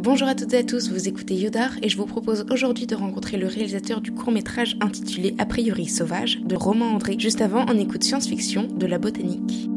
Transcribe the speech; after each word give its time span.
Bonjour 0.00 0.28
à 0.28 0.36
toutes 0.36 0.54
et 0.54 0.58
à 0.58 0.62
tous, 0.62 0.92
vous 0.92 1.08
écoutez 1.08 1.34
Yodar 1.34 1.72
et 1.82 1.88
je 1.88 1.96
vous 1.96 2.06
propose 2.06 2.46
aujourd'hui 2.52 2.86
de 2.86 2.94
rencontrer 2.94 3.36
le 3.36 3.48
réalisateur 3.48 4.00
du 4.00 4.12
court-métrage 4.12 4.76
intitulé 4.80 5.34
A 5.38 5.44
priori 5.44 5.86
sauvage 5.86 6.38
de 6.38 6.54
Romain 6.54 6.86
André. 6.86 7.16
Juste 7.18 7.40
avant, 7.40 7.66
on 7.68 7.76
écoute 7.76 8.04
science-fiction 8.04 8.68
de 8.68 8.86
la 8.86 9.00
botanique. 9.00 9.68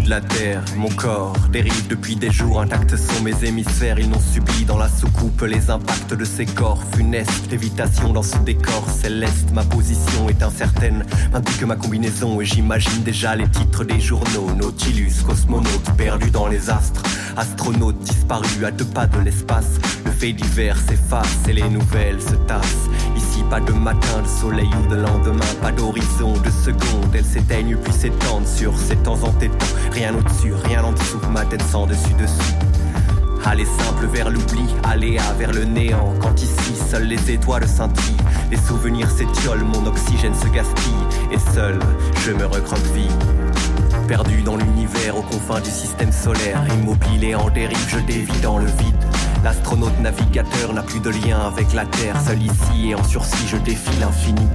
De 0.00 0.08
la 0.08 0.20
terre. 0.20 0.62
Mon 0.76 0.88
corps 0.88 1.36
dérive 1.50 1.86
depuis 1.88 2.16
des 2.16 2.30
jours, 2.30 2.60
intacts 2.60 2.96
sont 2.96 3.22
mes 3.22 3.44
hémisphères. 3.44 3.98
Ils 3.98 4.08
n'ont 4.08 4.20
subi 4.20 4.64
dans 4.64 4.78
la 4.78 4.88
soucoupe 4.88 5.42
les 5.42 5.70
impacts 5.70 6.14
de 6.14 6.24
ces 6.24 6.46
corps 6.46 6.82
funestes. 6.94 7.50
Lévitation 7.50 8.12
dans 8.12 8.22
ce 8.22 8.38
décor 8.38 8.88
céleste, 8.88 9.50
ma 9.52 9.64
position 9.64 10.28
est 10.28 10.42
incertaine. 10.42 11.04
M'indique 11.32 11.62
ma 11.64 11.76
combinaison 11.76 12.40
et 12.40 12.44
j'imagine 12.44 13.02
déjà 13.02 13.36
les 13.36 13.48
titres 13.48 13.84
des 13.84 14.00
journaux. 14.00 14.50
Nautilus, 14.56 15.22
cosmonaute, 15.26 15.90
perdu 15.96 16.30
dans 16.30 16.46
les 16.46 16.70
astres. 16.70 17.02
Astronaute 17.36 17.98
disparu 18.00 18.64
à 18.64 18.70
deux 18.70 18.84
pas 18.84 19.06
de 19.06 19.18
l'espace. 19.20 19.78
Le 20.04 20.10
fait 20.10 20.32
divers 20.32 20.78
s'efface 20.78 21.38
et 21.48 21.52
les 21.52 21.68
nouvelles 21.68 22.20
se 22.22 22.34
tassent. 22.46 22.88
Pas 23.52 23.60
de 23.60 23.72
matin, 23.72 24.22
de 24.22 24.28
soleil 24.40 24.70
ou 24.82 24.88
de 24.88 24.96
lendemain, 24.96 25.44
pas 25.60 25.72
d'horizon, 25.72 26.32
de 26.38 26.48
seconde. 26.48 27.14
Elles 27.14 27.22
s'éteignent 27.22 27.76
puis 27.76 27.92
s'étendent 27.92 28.46
sur 28.46 28.72
ces 28.78 28.96
temps 28.96 29.22
entêtants. 29.22 29.66
Rien 29.90 30.14
au-dessus, 30.14 30.54
rien 30.64 30.82
en 30.82 30.92
dessous, 30.92 31.20
ma 31.30 31.44
tête 31.44 31.60
sans 31.60 31.86
dessus-dessous. 31.86 32.54
Aller 33.44 33.66
simple 33.66 34.06
vers 34.06 34.30
l'oubli, 34.30 34.64
aléa 34.84 35.34
vers 35.38 35.52
le 35.52 35.64
néant. 35.64 36.14
Quand 36.18 36.40
ici, 36.40 36.74
seules 36.90 37.08
les 37.08 37.30
étoiles 37.30 37.68
scintillent, 37.68 38.16
les 38.50 38.56
souvenirs 38.56 39.10
s'étiolent, 39.10 39.64
mon 39.64 39.84
oxygène 39.84 40.34
se 40.34 40.48
gaspille. 40.48 40.94
Et 41.30 41.38
seul, 41.54 41.78
je 42.24 42.32
me 42.32 42.46
recroqueville. 42.46 43.12
Perdu 44.08 44.40
dans 44.40 44.56
l'univers 44.56 45.18
aux 45.18 45.22
confins 45.22 45.60
du 45.60 45.70
système 45.70 46.10
solaire, 46.10 46.64
immobile 46.72 47.24
et 47.24 47.34
en 47.34 47.50
dérive, 47.50 47.86
je 47.88 47.98
dévie 47.98 48.40
dans 48.40 48.56
le 48.56 48.66
vide. 48.66 49.01
L'astronaute 49.44 49.98
navigateur 49.98 50.72
n'a 50.72 50.82
plus 50.82 51.00
de 51.00 51.10
lien 51.10 51.40
avec 51.40 51.72
la 51.72 51.84
Terre, 51.84 52.20
seul 52.24 52.40
ici 52.40 52.90
et 52.90 52.94
en 52.94 53.02
sursis, 53.02 53.48
je 53.48 53.56
défie 53.56 53.98
l'infini. 54.00 54.46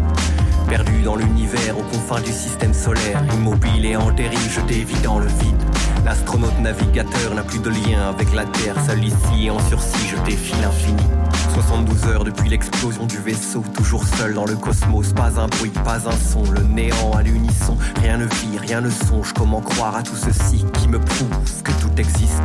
Perdu 0.70 1.02
dans 1.02 1.18
l'univers 1.18 1.78
aux 1.78 1.84
confins 1.84 2.22
du 2.22 2.31
système 2.31 2.74
solaire, 2.74 3.22
immobile 3.34 3.86
et 3.86 3.98
en 3.98 4.12
dérive, 4.12 4.50
je 4.50 4.62
dévie 4.62 5.00
dans 5.02 5.20
le 5.20 5.28
vide. 5.28 5.62
L'astronaute 6.06 6.58
navigateur 6.62 7.36
n'a 7.36 7.44
plus 7.44 7.59
de 7.59 7.70
lien 7.70 8.09
avec 8.09 8.34
la 8.34 8.46
Terre, 8.46 8.75
seul 8.86 9.03
ici 9.03 9.46
et 9.46 9.50
en 9.50 9.59
sursis, 9.68 10.08
je 10.08 10.24
défie 10.24 10.56
l'infini. 10.62 11.04
72 11.57 12.06
heures 12.06 12.23
depuis 12.23 12.50
l'explosion 12.50 13.07
du 13.07 13.18
vaisseau, 13.18 13.63
toujours 13.73 14.03
seul 14.06 14.35
dans 14.35 14.45
le 14.45 14.56
cosmos, 14.56 15.12
pas 15.13 15.40
un 15.40 15.47
bruit, 15.47 15.72
pas 15.84 16.07
un 16.07 16.16
son, 16.16 16.44
le 16.51 16.62
néant 16.62 17.13
à 17.13 17.23
l'unisson, 17.23 17.75
rien 18.00 18.18
ne 18.18 18.25
vit, 18.25 18.59
rien 18.59 18.79
ne 18.79 18.91
songe, 18.91 19.34
comment 19.34 19.62
croire 19.62 19.95
à 19.95 20.03
tout 20.03 20.16
ceci 20.16 20.63
qui 20.73 20.88
me 20.88 21.00
prouve 21.00 21.63
que 21.63 21.72
tout 21.81 21.90
existe? 21.97 22.44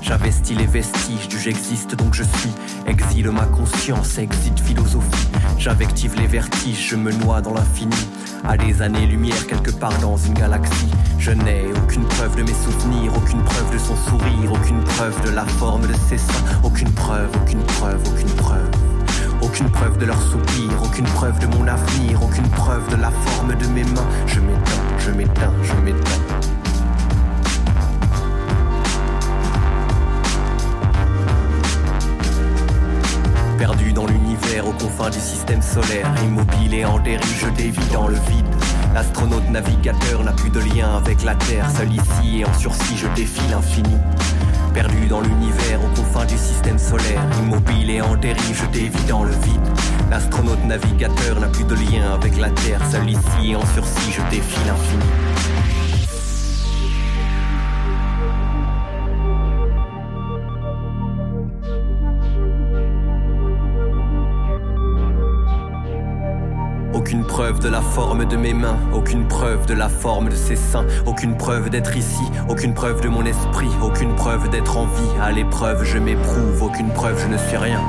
J'investis 0.00 0.56
les 0.56 0.66
vestiges 0.66 1.26
du 1.26 1.40
j'existe 1.40 1.96
donc 1.96 2.14
je 2.14 2.22
suis, 2.22 2.52
exile 2.86 3.32
ma 3.32 3.46
conscience, 3.46 4.16
exit 4.18 4.60
philosophie, 4.60 5.28
j'invective 5.58 6.14
les 6.16 6.28
vertiges, 6.28 6.88
je 6.88 6.94
me 6.94 7.10
noie 7.10 7.40
dans 7.40 7.54
l'infini, 7.54 7.96
à 8.44 8.56
des 8.56 8.80
années-lumière 8.80 9.46
quelque 9.48 9.72
part 9.72 9.96
dans 9.98 10.16
une 10.16 10.34
galaxie, 10.34 10.90
je 11.18 11.32
n'ai 11.32 11.64
aucune 11.84 12.04
preuve 12.04 12.36
de 12.36 12.42
mes 12.42 12.54
souvenirs, 12.54 13.12
aucune 13.16 13.42
preuve 13.42 13.72
de 13.72 13.78
son 13.78 13.96
sourire, 14.08 14.52
aucune 14.52 14.82
preuve 14.84 15.20
de 15.24 15.30
la 15.30 15.44
forme 15.46 15.86
de 15.86 15.94
ses 16.08 16.18
seins, 16.18 16.44
aucune 16.62 16.90
preuve, 16.92 17.30
aucune 17.42 17.62
preuve, 17.62 18.00
aucune 18.08 18.30
preuve. 18.36 18.51
Aucune 19.40 19.68
preuve 19.68 19.98
de 19.98 20.06
leur 20.06 20.20
soupir, 20.22 20.70
aucune 20.82 21.04
preuve 21.04 21.38
de 21.38 21.46
mon 21.46 21.66
avenir, 21.66 22.22
aucune 22.22 22.48
preuve 22.48 22.88
de 22.90 22.96
la 22.96 23.10
forme 23.10 23.54
de 23.54 23.66
mes 23.68 23.84
mains. 23.84 24.08
Je 24.26 24.40
m'éteins, 24.40 24.82
je 24.98 25.10
m'éteins, 25.10 25.52
je 25.62 25.74
m'éteins. 25.84 26.22
Perdu 33.58 33.92
dans 33.92 34.06
l'univers 34.06 34.66
aux 34.66 34.72
confins 34.72 35.10
du 35.10 35.20
système 35.20 35.62
solaire, 35.62 36.08
immobile 36.24 36.74
et 36.74 36.84
en 36.84 36.98
dérive, 36.98 37.38
je 37.38 37.48
dévie 37.50 37.92
dans 37.92 38.08
le 38.08 38.14
vide. 38.14 38.46
L'astronaute 38.94 39.48
navigateur 39.50 40.22
n'a 40.24 40.32
plus 40.32 40.50
de 40.50 40.60
lien 40.60 40.96
avec 40.96 41.22
la 41.24 41.34
Terre, 41.34 41.70
seul 41.70 41.92
ici 41.92 42.40
et 42.40 42.44
en 42.44 42.52
sursis, 42.54 42.96
je 42.96 43.06
défie 43.14 43.48
l'infini. 43.50 43.96
Perdu 44.74 45.06
dans 45.06 45.20
l'univers 45.20 45.80
aux 45.84 45.94
confins 45.94 46.24
du 46.24 46.36
système 46.38 46.78
solaire, 46.78 47.22
immobile 47.40 47.90
et 47.90 48.00
en 48.00 48.16
dérive, 48.16 48.56
je 48.56 48.66
dévie 48.78 49.04
dans 49.06 49.24
le 49.24 49.30
vide. 49.30 49.60
L'astronaute 50.10 50.64
navigateur 50.64 51.40
n'a 51.40 51.48
plus 51.48 51.64
de 51.64 51.74
lien 51.74 52.12
avec 52.14 52.38
la 52.38 52.50
Terre, 52.50 52.80
seul 52.90 53.08
ici 53.10 53.54
en 53.54 53.66
sursis, 53.74 54.12
je 54.12 54.22
défie 54.30 54.60
l'infini. 54.66 55.31
Preuve 67.42 67.58
de 67.58 67.70
la 67.70 67.80
forme 67.80 68.24
de 68.24 68.36
mes 68.36 68.54
mains, 68.54 68.78
aucune 68.94 69.26
preuve 69.26 69.66
de 69.66 69.74
la 69.74 69.88
forme 69.88 70.28
de 70.28 70.34
ses 70.36 70.54
seins, 70.54 70.86
aucune 71.06 71.36
preuve 71.36 71.70
d'être 71.70 71.96
ici, 71.96 72.22
aucune 72.48 72.72
preuve 72.72 73.00
de 73.00 73.08
mon 73.08 73.24
esprit, 73.24 73.66
aucune 73.82 74.14
preuve 74.14 74.48
d'être 74.50 74.76
en 74.76 74.86
vie. 74.86 75.10
À 75.20 75.32
l'épreuve, 75.32 75.82
je 75.82 75.98
m'éprouve, 75.98 76.62
aucune 76.62 76.90
preuve, 76.90 77.20
je 77.20 77.26
ne 77.26 77.36
suis 77.36 77.56
rien. 77.56 77.80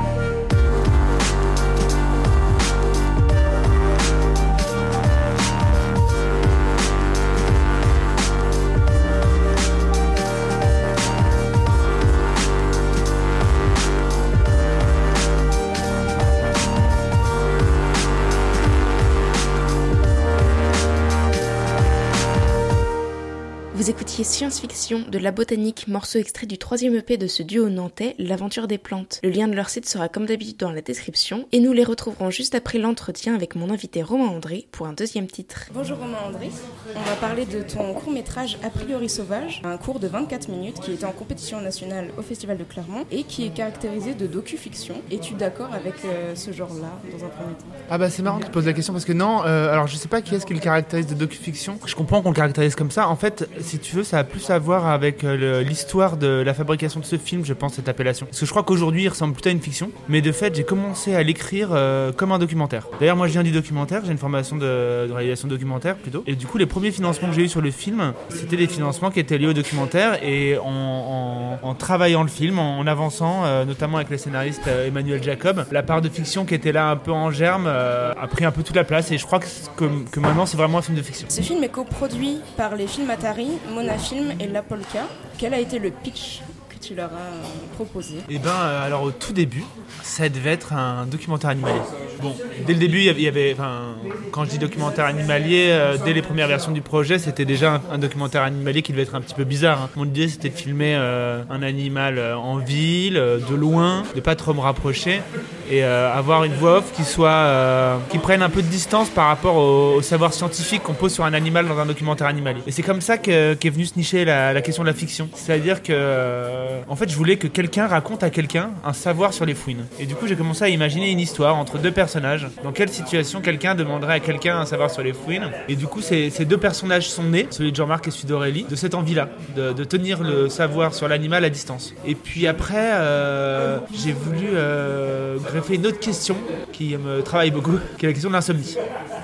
Écoutiez 24.14 24.32
Science-Fiction 24.32 25.06
de 25.10 25.18
la 25.18 25.32
botanique, 25.32 25.88
morceau 25.88 26.20
extrait 26.20 26.46
du 26.46 26.56
troisième 26.56 26.94
EP 26.94 27.16
de 27.16 27.26
ce 27.26 27.42
duo 27.42 27.68
nantais, 27.68 28.14
L'aventure 28.20 28.68
des 28.68 28.78
plantes. 28.78 29.18
Le 29.24 29.30
lien 29.30 29.48
de 29.48 29.56
leur 29.56 29.68
site 29.68 29.88
sera 29.88 30.08
comme 30.08 30.26
d'habitude 30.26 30.58
dans 30.58 30.70
la 30.70 30.82
description 30.82 31.48
et 31.50 31.58
nous 31.58 31.72
les 31.72 31.82
retrouverons 31.82 32.30
juste 32.30 32.54
après 32.54 32.78
l'entretien 32.78 33.34
avec 33.34 33.56
mon 33.56 33.70
invité 33.70 34.04
Romain 34.04 34.28
André 34.28 34.68
pour 34.70 34.86
un 34.86 34.92
deuxième 34.92 35.26
titre. 35.26 35.64
Bonjour 35.74 35.98
Romain 35.98 36.18
André, 36.28 36.48
on 36.94 37.00
va 37.00 37.16
parler 37.16 37.44
de 37.44 37.62
ton 37.62 37.92
court 37.92 38.12
métrage 38.12 38.56
A 38.62 38.70
priori 38.70 39.08
sauvage, 39.08 39.60
un 39.64 39.76
cours 39.78 39.98
de 39.98 40.06
24 40.06 40.48
minutes 40.48 40.78
qui 40.78 40.92
était 40.92 41.06
en 41.06 41.10
compétition 41.10 41.60
nationale 41.60 42.12
au 42.16 42.22
Festival 42.22 42.56
de 42.56 42.62
Clermont 42.62 43.06
et 43.10 43.24
qui 43.24 43.44
est 43.44 43.50
caractérisé 43.50 44.14
de 44.14 44.28
docu-fiction. 44.28 44.94
Es-tu 45.10 45.34
d'accord 45.34 45.74
avec 45.74 45.94
euh, 46.04 46.36
ce 46.36 46.52
genre-là 46.52 47.00
dans 47.10 47.24
un 47.24 47.30
premier 47.30 47.54
temps? 47.54 47.66
Ah 47.90 47.98
bah 47.98 48.10
c'est 48.10 48.22
marrant 48.22 48.38
que 48.38 48.44
tu 48.44 48.52
poses 48.52 48.66
la 48.66 48.74
question 48.74 48.92
parce 48.92 49.04
que 49.06 49.12
non, 49.12 49.42
euh, 49.44 49.72
alors 49.72 49.88
je 49.88 49.96
sais 49.96 50.06
pas 50.06 50.22
qui 50.22 50.36
est-ce 50.36 50.46
qui 50.46 50.54
le 50.54 50.60
caractérise 50.60 51.08
de 51.08 51.14
docu-fiction. 51.14 51.80
Je 51.84 51.96
comprends 51.96 52.22
qu'on 52.22 52.30
le 52.30 52.36
caractérise 52.36 52.76
comme 52.76 52.92
ça. 52.92 53.08
En 53.08 53.16
fait, 53.16 53.48
si 53.60 53.80
tu 53.80 53.96
veux, 53.96 54.04
ça 54.04 54.13
a 54.18 54.24
plus 54.24 54.50
à 54.50 54.58
voir 54.58 54.86
avec 54.86 55.24
euh, 55.24 55.62
l'histoire 55.62 56.16
de 56.16 56.42
la 56.44 56.54
fabrication 56.54 57.00
de 57.00 57.04
ce 57.04 57.16
film, 57.16 57.44
je 57.44 57.52
pense, 57.52 57.74
cette 57.74 57.88
appellation. 57.88 58.26
Parce 58.26 58.40
que 58.40 58.46
je 58.46 58.50
crois 58.50 58.62
qu'aujourd'hui, 58.62 59.04
il 59.04 59.08
ressemble 59.08 59.34
plutôt 59.34 59.48
à 59.48 59.52
une 59.52 59.60
fiction. 59.60 59.90
Mais 60.08 60.20
de 60.20 60.32
fait, 60.32 60.54
j'ai 60.54 60.64
commencé 60.64 61.14
à 61.14 61.22
l'écrire 61.22 61.70
euh, 61.72 62.12
comme 62.12 62.32
un 62.32 62.38
documentaire. 62.38 62.86
D'ailleurs, 63.00 63.16
moi, 63.16 63.26
je 63.26 63.32
viens 63.32 63.42
du 63.42 63.50
documentaire, 63.50 64.02
j'ai 64.04 64.12
une 64.12 64.18
formation 64.18 64.56
de, 64.56 65.10
réalisation 65.12 65.48
documentaire 65.48 65.96
plutôt. 65.96 66.24
Et 66.26 66.34
du 66.34 66.46
coup, 66.46 66.58
les 66.58 66.66
premiers 66.66 66.90
financements 66.90 67.28
que 67.28 67.34
j'ai 67.34 67.42
eu 67.42 67.48
sur 67.48 67.60
le 67.60 67.70
film, 67.70 68.12
c'était 68.28 68.56
des 68.56 68.66
financements 68.66 69.10
qui 69.10 69.20
étaient 69.20 69.38
liés 69.38 69.48
au 69.48 69.52
documentaire. 69.52 70.22
Et 70.22 70.56
en, 70.58 71.74
travaillant 71.78 72.22
le 72.22 72.28
film, 72.28 72.58
en, 72.58 72.86
avançant, 72.86 73.44
euh, 73.44 73.64
notamment 73.64 73.96
avec 73.96 74.10
le 74.10 74.16
scénariste 74.16 74.68
Emmanuel 74.68 75.22
Jacob, 75.22 75.66
la 75.72 75.82
part 75.82 76.00
de 76.00 76.08
fiction 76.08 76.44
qui 76.44 76.54
était 76.54 76.72
là 76.72 76.88
un 76.90 76.96
peu 76.96 77.10
en 77.10 77.30
germe 77.30 77.66
a 77.66 78.26
pris 78.28 78.44
un 78.44 78.52
peu 78.52 78.62
toute 78.62 78.76
la 78.76 78.84
place. 78.84 79.10
Et 79.10 79.18
je 79.18 79.26
crois 79.26 79.40
que, 79.40 79.84
que, 80.10 80.20
maintenant, 80.20 80.46
c'est 80.46 80.56
vraiment 80.56 80.78
un 80.78 80.82
film 80.82 80.96
de 80.96 81.02
fiction. 81.02 81.26
Ce 81.28 81.40
film 81.40 81.62
est 81.64 81.68
coproduit 81.68 82.40
par 82.56 82.76
les 82.76 82.86
films 82.86 83.10
Atari, 83.10 83.48
Monafilm 83.94 84.34
et 84.40 84.48
La 84.48 84.62
Polka. 84.62 85.06
Quel 85.38 85.54
a 85.54 85.60
été 85.60 85.78
le 85.78 85.92
pitch? 85.92 86.40
Tu 86.86 86.94
leur 86.94 87.10
as 87.12 87.74
proposé 87.74 88.16
Eh 88.28 88.38
ben, 88.38 88.50
euh, 88.50 88.86
alors 88.86 89.02
au 89.02 89.10
tout 89.10 89.32
début, 89.32 89.64
ça 90.02 90.28
devait 90.28 90.50
être 90.52 90.74
un 90.74 91.06
documentaire 91.06 91.50
animalier. 91.50 91.80
Bon, 92.20 92.34
dès 92.66 92.74
le 92.74 92.78
début, 92.78 92.98
il 92.98 93.20
y 93.20 93.28
avait, 93.28 93.52
enfin, 93.54 93.94
quand 94.32 94.44
je 94.44 94.50
dis 94.50 94.58
documentaire 94.58 95.06
animalier, 95.06 95.68
euh, 95.70 95.96
dès 96.04 96.12
les 96.12 96.20
premières 96.20 96.48
versions 96.48 96.72
du 96.72 96.82
projet, 96.82 97.18
c'était 97.18 97.44
déjà 97.44 97.80
un, 97.90 97.98
documentaire 97.98 98.42
animalier 98.42 98.82
qui 98.82 98.92
devait 98.92 99.02
être 99.02 99.14
un 99.14 99.22
petit 99.22 99.34
peu 99.34 99.44
bizarre. 99.44 99.82
Hein. 99.82 99.90
Mon 99.96 100.04
idée, 100.04 100.28
c'était 100.28 100.50
de 100.50 100.54
filmer 100.54 100.94
euh, 100.94 101.42
un 101.48 101.62
animal 101.62 102.18
en 102.34 102.58
ville, 102.58 103.14
de 103.14 103.54
loin, 103.54 104.02
de 104.14 104.20
pas 104.20 104.36
trop 104.36 104.52
me 104.52 104.60
rapprocher, 104.60 105.22
et 105.70 105.82
avoir 105.82 106.44
une 106.44 106.52
voix 106.52 106.78
off 106.78 106.92
qui 106.94 107.04
soit, 107.04 107.98
qui 108.10 108.18
prenne 108.18 108.42
un 108.42 108.50
peu 108.50 108.62
de 108.62 108.68
distance 108.68 109.08
par 109.08 109.28
rapport 109.28 109.56
au, 109.56 110.02
savoir 110.02 110.34
scientifique 110.34 110.82
qu'on 110.82 110.92
pose 110.92 111.12
sur 111.12 111.24
un 111.24 111.32
animal 111.32 111.66
dans 111.66 111.78
un 111.78 111.86
documentaire 111.86 112.26
animalier. 112.26 112.60
Et 112.66 112.72
c'est 112.72 112.82
comme 112.82 113.00
ça 113.00 113.16
qu'est 113.16 113.70
venue 113.70 113.86
se 113.86 113.96
nicher 113.96 114.24
la, 114.24 114.60
question 114.60 114.82
de 114.82 114.88
la 114.88 114.94
fiction. 114.94 115.28
C'est-à-dire 115.34 115.82
que, 115.82 116.73
en 116.88 116.96
fait, 116.96 117.08
je 117.08 117.16
voulais 117.16 117.36
que 117.36 117.46
quelqu'un 117.46 117.86
raconte 117.86 118.22
à 118.22 118.30
quelqu'un 118.30 118.70
un 118.84 118.92
savoir 118.92 119.32
sur 119.32 119.44
les 119.44 119.54
fouines. 119.54 119.86
Et 119.98 120.06
du 120.06 120.14
coup, 120.14 120.26
j'ai 120.26 120.36
commencé 120.36 120.64
à 120.64 120.68
imaginer 120.68 121.10
une 121.10 121.20
histoire 121.20 121.56
entre 121.56 121.78
deux 121.78 121.90
personnages. 121.90 122.48
Dans 122.62 122.72
quelle 122.72 122.88
situation 122.88 123.40
quelqu'un 123.40 123.74
demanderait 123.74 124.14
à 124.14 124.20
quelqu'un 124.20 124.58
un 124.58 124.66
savoir 124.66 124.90
sur 124.90 125.02
les 125.02 125.12
fouines? 125.12 125.50
Et 125.68 125.76
du 125.76 125.86
coup, 125.86 126.00
ces, 126.00 126.30
deux 126.44 126.58
personnages 126.58 127.08
sont 127.08 127.24
nés, 127.24 127.46
celui 127.50 127.70
de 127.70 127.76
Jean-Marc 127.76 128.08
et 128.08 128.10
celui 128.10 128.26
d'Aurélie, 128.26 128.66
de 128.68 128.76
cette 128.76 128.94
envie-là, 128.94 129.28
de, 129.56 129.84
tenir 129.84 130.22
le 130.22 130.48
savoir 130.48 130.94
sur 130.94 131.08
l'animal 131.08 131.44
à 131.44 131.50
distance. 131.50 131.94
Et 132.06 132.14
puis 132.14 132.46
après, 132.46 132.90
euh, 132.94 133.78
j'ai 133.94 134.12
voulu 134.12 134.48
euh, 134.54 135.36
greffer 135.38 135.74
une 135.74 135.86
autre 135.86 136.00
question 136.00 136.36
qui 136.72 136.96
me 136.96 137.22
travaille 137.22 137.50
beaucoup, 137.50 137.78
qui 137.98 138.06
est 138.06 138.08
la 138.08 138.12
question 138.12 138.30
de 138.30 138.34
l'insomnie. 138.34 138.76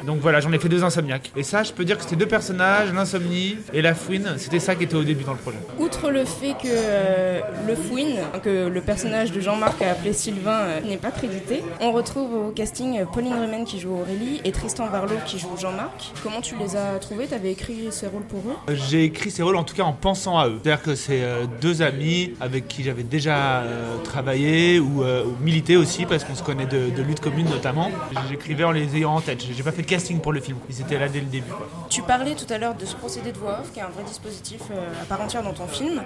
Donc 0.04 0.20
voilà, 0.20 0.40
j'en 0.40 0.52
ai 0.52 0.58
fait 0.58 0.68
deux 0.68 0.84
insomniaques. 0.84 1.30
Et 1.36 1.42
ça, 1.42 1.62
je 1.62 1.72
peux 1.72 1.84
dire 1.84 1.96
que 1.96 2.02
c'était 2.02 2.16
deux 2.16 2.26
personnages, 2.26 2.92
l'insomnie 2.92 3.56
et 3.72 3.82
la 3.82 3.94
fouine, 3.94 4.34
c'était 4.36 4.58
ça 4.60 4.74
qui 4.74 4.84
était 4.84 4.94
au 4.94 5.04
début 5.04 5.24
dans 5.24 5.32
le 5.32 5.38
projet. 5.38 5.58
Outre 5.78 6.10
le 6.10 6.24
fait 6.24 6.52
que 6.52 6.68
euh, 6.68 7.39
le 7.66 7.74
fouine, 7.74 8.16
que 8.42 8.68
le 8.68 8.80
personnage 8.80 9.32
de 9.32 9.40
Jean-Marc 9.40 9.82
a 9.82 9.92
appelé 9.92 10.12
Sylvain 10.12 10.60
euh, 10.60 10.80
n'est 10.80 10.96
pas 10.96 11.10
crédité, 11.10 11.62
on 11.80 11.92
retrouve 11.92 12.34
au 12.34 12.50
casting 12.50 13.04
Pauline 13.12 13.34
Rumen 13.34 13.64
qui 13.64 13.78
joue 13.78 13.94
Aurélie 13.94 14.40
et 14.44 14.52
Tristan 14.52 14.86
Varlot 14.88 15.16
qui 15.26 15.38
joue 15.38 15.56
Jean-Marc. 15.58 16.12
Comment 16.22 16.40
tu 16.40 16.56
les 16.56 16.76
as 16.76 16.98
trouvés? 16.98 17.26
T'avais 17.26 17.52
écrit 17.52 17.88
ces 17.90 18.06
rôles 18.06 18.24
pour 18.24 18.40
eux? 18.40 18.74
J'ai 18.74 19.04
écrit 19.04 19.30
ces 19.30 19.42
rôles 19.42 19.56
en 19.56 19.64
tout 19.64 19.74
cas 19.74 19.84
en 19.84 19.92
pensant 19.92 20.38
à 20.38 20.48
eux. 20.48 20.60
C'est-à-dire 20.62 20.82
que 20.82 20.94
c'est 20.94 21.22
euh, 21.22 21.46
deux 21.60 21.82
amis 21.82 22.34
avec 22.40 22.68
qui 22.68 22.82
j'avais 22.82 23.02
déjà 23.02 23.62
travaillé 24.04 24.78
ou, 24.80 25.02
milité 25.40 25.76
aussi 25.76 26.06
parce 26.06 26.24
qu'on 26.24 26.34
se 26.34 26.42
connaît 26.42 26.66
de, 26.66 26.90
de 26.90 27.02
lutte 27.02 27.20
commune 27.20 27.48
notamment. 27.48 27.90
J'écrivais 28.28 28.64
en 28.64 28.72
les 28.72 28.96
ayant 28.96 29.14
en 29.14 29.20
tête. 29.20 29.42
J'ai 29.42 29.62
pas 29.62 29.72
fait 29.72 29.82
de 29.82 29.86
casting 29.86 30.20
pour 30.20 30.32
le 30.32 30.40
film. 30.40 30.56
Ils 30.68 30.80
étaient 30.80 30.98
là 30.98 31.08
dès 31.08 31.20
le 31.20 31.26
début. 31.26 31.50
Tu 31.88 32.02
parlais 32.02 32.34
tout 32.34 32.50
à 32.52 32.58
l'heure 32.58 32.74
de 32.74 32.84
ce 32.84 32.94
procédé 32.94 33.32
de 33.32 33.38
voix 33.38 33.60
off, 33.60 33.72
qui 33.72 33.80
est 33.80 33.82
un 33.82 33.88
vrai 33.88 34.04
dispositif 34.04 34.60
euh, 34.70 35.02
à 35.02 35.04
part 35.04 35.20
entière 35.20 35.42
dans 35.42 35.52
ton 35.52 35.66
film. 35.66 36.02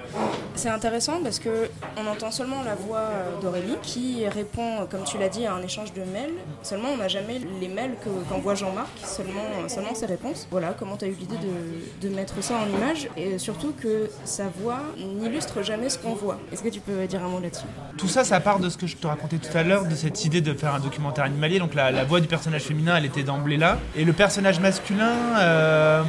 C'est 0.55 0.69
intéressant 0.69 1.21
parce 1.25 1.41
que 1.41 1.69
on 1.97 2.07
entend 2.07 2.31
seulement 2.31 2.63
la 2.63 2.75
voix 2.75 2.99
euh, 2.99 3.41
d'Aurélie 3.41 3.77
qui 3.83 4.29
répond, 4.29 4.87
comme 4.91 5.03
tu 5.05 5.19
l'as 5.19 5.29
dit, 5.29 5.47
à 5.47 5.55
un 5.55 5.63
échange 5.63 5.93
de 5.93 6.03
mails. 6.03 6.35
Seulement, 6.63 6.91
on 6.93 6.99
n'a 6.99 7.09
jamais 7.09 7.41
les 7.61 7.69
mails 7.69 7.97
qu'envoie 8.29 8.55
Jean-Marc, 8.55 8.91
seulement, 9.03 9.69
seulement 9.69 9.95
ses 9.95 10.07
réponses. 10.07 10.47
Voilà, 10.51 10.75
comment 10.79 10.97
tu 10.97 11.07
as 11.07 11.09
eu 11.09 11.17
l'idée 11.19 11.37
de, 11.37 12.09
de, 12.09 12.15
mettre 12.15 12.43
ça 12.43 12.55
en 12.57 12.69
image 12.69 13.09
et 13.17 13.39
surtout 13.39 13.73
que 13.73 14.11
sa 14.25 14.45
voix 14.61 14.81
n'illustre 14.99 15.63
jamais 15.63 15.89
ce 15.89 15.99
qu'on 15.99 16.15
voit. 16.15 16.39
Est-ce 16.53 16.63
que 16.63 16.69
tu 16.69 16.81
peux 16.81 17.07
dire 17.07 17.25
un 17.25 17.29
mot 17.29 17.41
là-dessus? 17.41 17.65
Tout 17.97 18.09
ça, 18.09 18.23
ça 18.25 18.39
part 18.41 18.61
de 18.61 18.69
ce 18.69 18.77
que 18.77 18.87
je 18.87 18.97
te 18.97 19.07
racontais 19.07 19.39
tout 19.39 19.57
à 19.57 19.63
l'heure, 19.63 19.87
de 19.87 19.95
cette 19.95 20.25
idée 20.25 20.43
de 20.43 20.53
faire 20.53 20.75
un 20.75 20.81
documentaire 20.81 21.25
animalier. 21.25 21.59
Donc 21.59 21.75
la, 21.75 22.05
voix 22.05 22.21
du 22.21 22.29
personnage 22.29 22.63
féminin, 22.63 22.97
elle 22.97 23.07
était 23.07 23.23
d'emblée 23.23 23.57
là. 23.57 23.79
Et 23.97 24.05
le 24.05 24.13
personnage 24.13 24.61
masculin, 24.61 25.13
euh, 25.39 26.03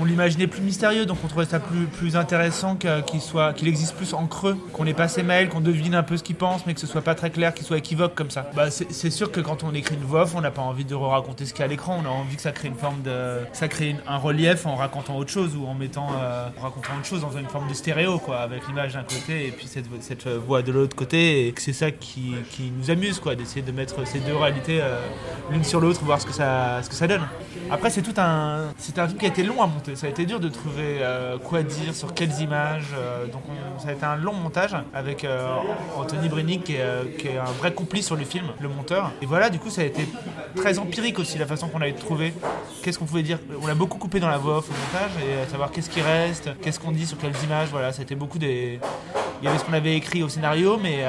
on 0.00 0.04
l'imaginait 0.04 0.46
plus 0.46 0.60
mystérieux, 0.60 1.06
donc 1.06 1.18
on 1.24 1.28
trouvait 1.28 1.46
ça 1.46 1.60
plus, 1.60 1.86
plus 1.86 2.16
intéressant 2.16 2.76
qu'il 2.76 3.68
existe 3.68 3.94
plus 3.94 4.14
en 4.14 4.26
creux, 4.26 4.47
qu'on 4.72 4.86
ait 4.86 4.94
pas 4.94 5.08
ses 5.08 5.22
mails, 5.22 5.48
qu'on 5.48 5.60
devine 5.60 5.94
un 5.94 6.02
peu 6.02 6.16
ce 6.16 6.22
qu'il 6.22 6.36
pense, 6.36 6.66
mais 6.66 6.74
que 6.74 6.80
ce 6.80 6.86
soit 6.86 7.02
pas 7.02 7.14
très 7.14 7.30
clair, 7.30 7.54
qu'il 7.54 7.66
soit 7.66 7.78
équivoque 7.78 8.14
comme 8.14 8.30
ça. 8.30 8.50
Bah, 8.54 8.70
c'est 8.70 9.10
sûr 9.10 9.30
que 9.30 9.40
quand 9.40 9.64
on 9.64 9.74
écrit 9.74 9.94
une 9.94 10.02
voix 10.02 10.22
off, 10.22 10.34
on 10.34 10.40
n'a 10.40 10.50
pas 10.50 10.62
envie 10.62 10.84
de 10.84 10.94
raconter 10.94 11.46
ce 11.46 11.52
qu'il 11.52 11.60
y 11.60 11.62
a 11.62 11.66
à 11.66 11.68
l'écran, 11.68 12.00
on 12.02 12.06
a 12.06 12.10
envie 12.10 12.36
que 12.36 12.42
ça 12.42 12.52
crée 12.52 12.68
une 12.68 12.74
forme 12.74 13.02
de, 13.02 13.40
ça 13.52 13.68
crée 13.68 13.96
un 14.06 14.16
relief 14.16 14.66
en 14.66 14.76
racontant 14.76 15.16
autre 15.16 15.30
chose 15.30 15.56
ou 15.56 15.66
en 15.66 15.74
mettant, 15.74 16.08
euh, 16.20 16.48
racontant 16.60 16.92
autre 16.98 17.06
chose 17.06 17.20
dans 17.20 17.36
une 17.36 17.46
forme 17.46 17.68
de 17.68 17.74
stéréo, 17.74 18.18
quoi, 18.18 18.38
avec 18.38 18.66
l'image 18.66 18.94
d'un 18.94 19.02
côté 19.02 19.46
et 19.46 19.50
puis 19.50 19.66
cette, 19.66 20.26
voix 20.28 20.62
de 20.62 20.72
l'autre 20.72 20.96
côté, 20.96 21.46
et 21.46 21.52
que 21.52 21.62
c'est 21.62 21.72
ça 21.72 21.90
qui, 21.90 22.34
nous 22.78 22.90
amuse, 22.90 23.20
quoi, 23.20 23.34
d'essayer 23.34 23.62
de 23.62 23.72
mettre 23.72 24.06
ces 24.06 24.20
deux 24.20 24.36
réalités 24.36 24.80
euh, 24.80 25.00
l'une 25.50 25.64
sur 25.64 25.80
l'autre, 25.80 26.04
voir 26.04 26.20
ce 26.20 26.26
que 26.26 26.32
ça, 26.32 27.06
donne. 27.06 27.26
Après, 27.70 27.90
c'est 27.90 28.02
tout 28.02 28.14
un, 28.18 28.72
c'est 28.78 28.98
un 28.98 29.06
film 29.06 29.18
qui 29.18 29.26
a 29.26 29.28
été 29.28 29.42
long 29.42 29.62
à 29.62 29.66
monter. 29.66 29.96
Ça 29.96 30.06
a 30.06 30.10
été 30.10 30.26
dur 30.26 30.40
de 30.40 30.48
trouver 30.48 30.98
euh, 31.00 31.38
quoi 31.38 31.62
dire 31.62 31.94
sur 31.94 32.14
quelles 32.14 32.40
images. 32.40 32.88
Euh, 32.94 33.26
donc, 33.26 33.42
ça 33.78 33.88
a 33.88 33.92
été 33.92 34.04
un 34.04 34.16
long 34.16 34.34
montage 34.38 34.74
avec 34.94 35.24
euh, 35.24 35.46
Anthony 35.96 36.28
Brinick 36.28 36.64
qui 36.64 36.74
est, 36.74 37.38
un 37.38 37.52
vrai 37.58 37.72
complice 37.72 38.06
sur 38.06 38.16
le 38.16 38.24
film, 38.24 38.46
le 38.60 38.68
monteur. 38.68 39.12
Et 39.22 39.26
voilà, 39.26 39.50
du 39.50 39.58
coup, 39.58 39.70
ça 39.70 39.82
a 39.82 39.84
été 39.84 40.06
très 40.54 40.78
empirique 40.78 41.18
aussi 41.18 41.38
la 41.38 41.46
façon 41.46 41.68
qu'on 41.68 41.80
a 41.80 41.90
trouvé. 41.92 42.32
Qu'est-ce 42.82 42.98
qu'on 42.98 43.04
pouvait 43.04 43.22
dire? 43.22 43.38
On 43.62 43.66
l'a 43.66 43.74
beaucoup 43.74 43.98
coupé 43.98 44.20
dans 44.20 44.28
la 44.28 44.38
voix 44.38 44.58
off 44.58 44.70
au 44.70 44.72
montage 44.72 45.10
et 45.22 45.50
savoir 45.50 45.70
qu'est-ce 45.70 45.90
qui 45.90 46.00
reste, 46.00 46.50
qu'est-ce 46.62 46.80
qu'on 46.80 46.92
dit 46.92 47.06
sur 47.06 47.18
quelles 47.18 47.36
images. 47.44 47.68
Voilà, 47.70 47.92
ça 47.92 48.00
a 48.00 48.02
été 48.02 48.14
beaucoup 48.14 48.38
des. 48.38 48.80
Il 49.40 49.44
y 49.44 49.48
avait 49.48 49.58
ce 49.58 49.64
qu'on 49.64 49.72
avait 49.72 49.96
écrit 49.96 50.22
au 50.22 50.28
scénario, 50.28 50.78
mais 50.82 51.04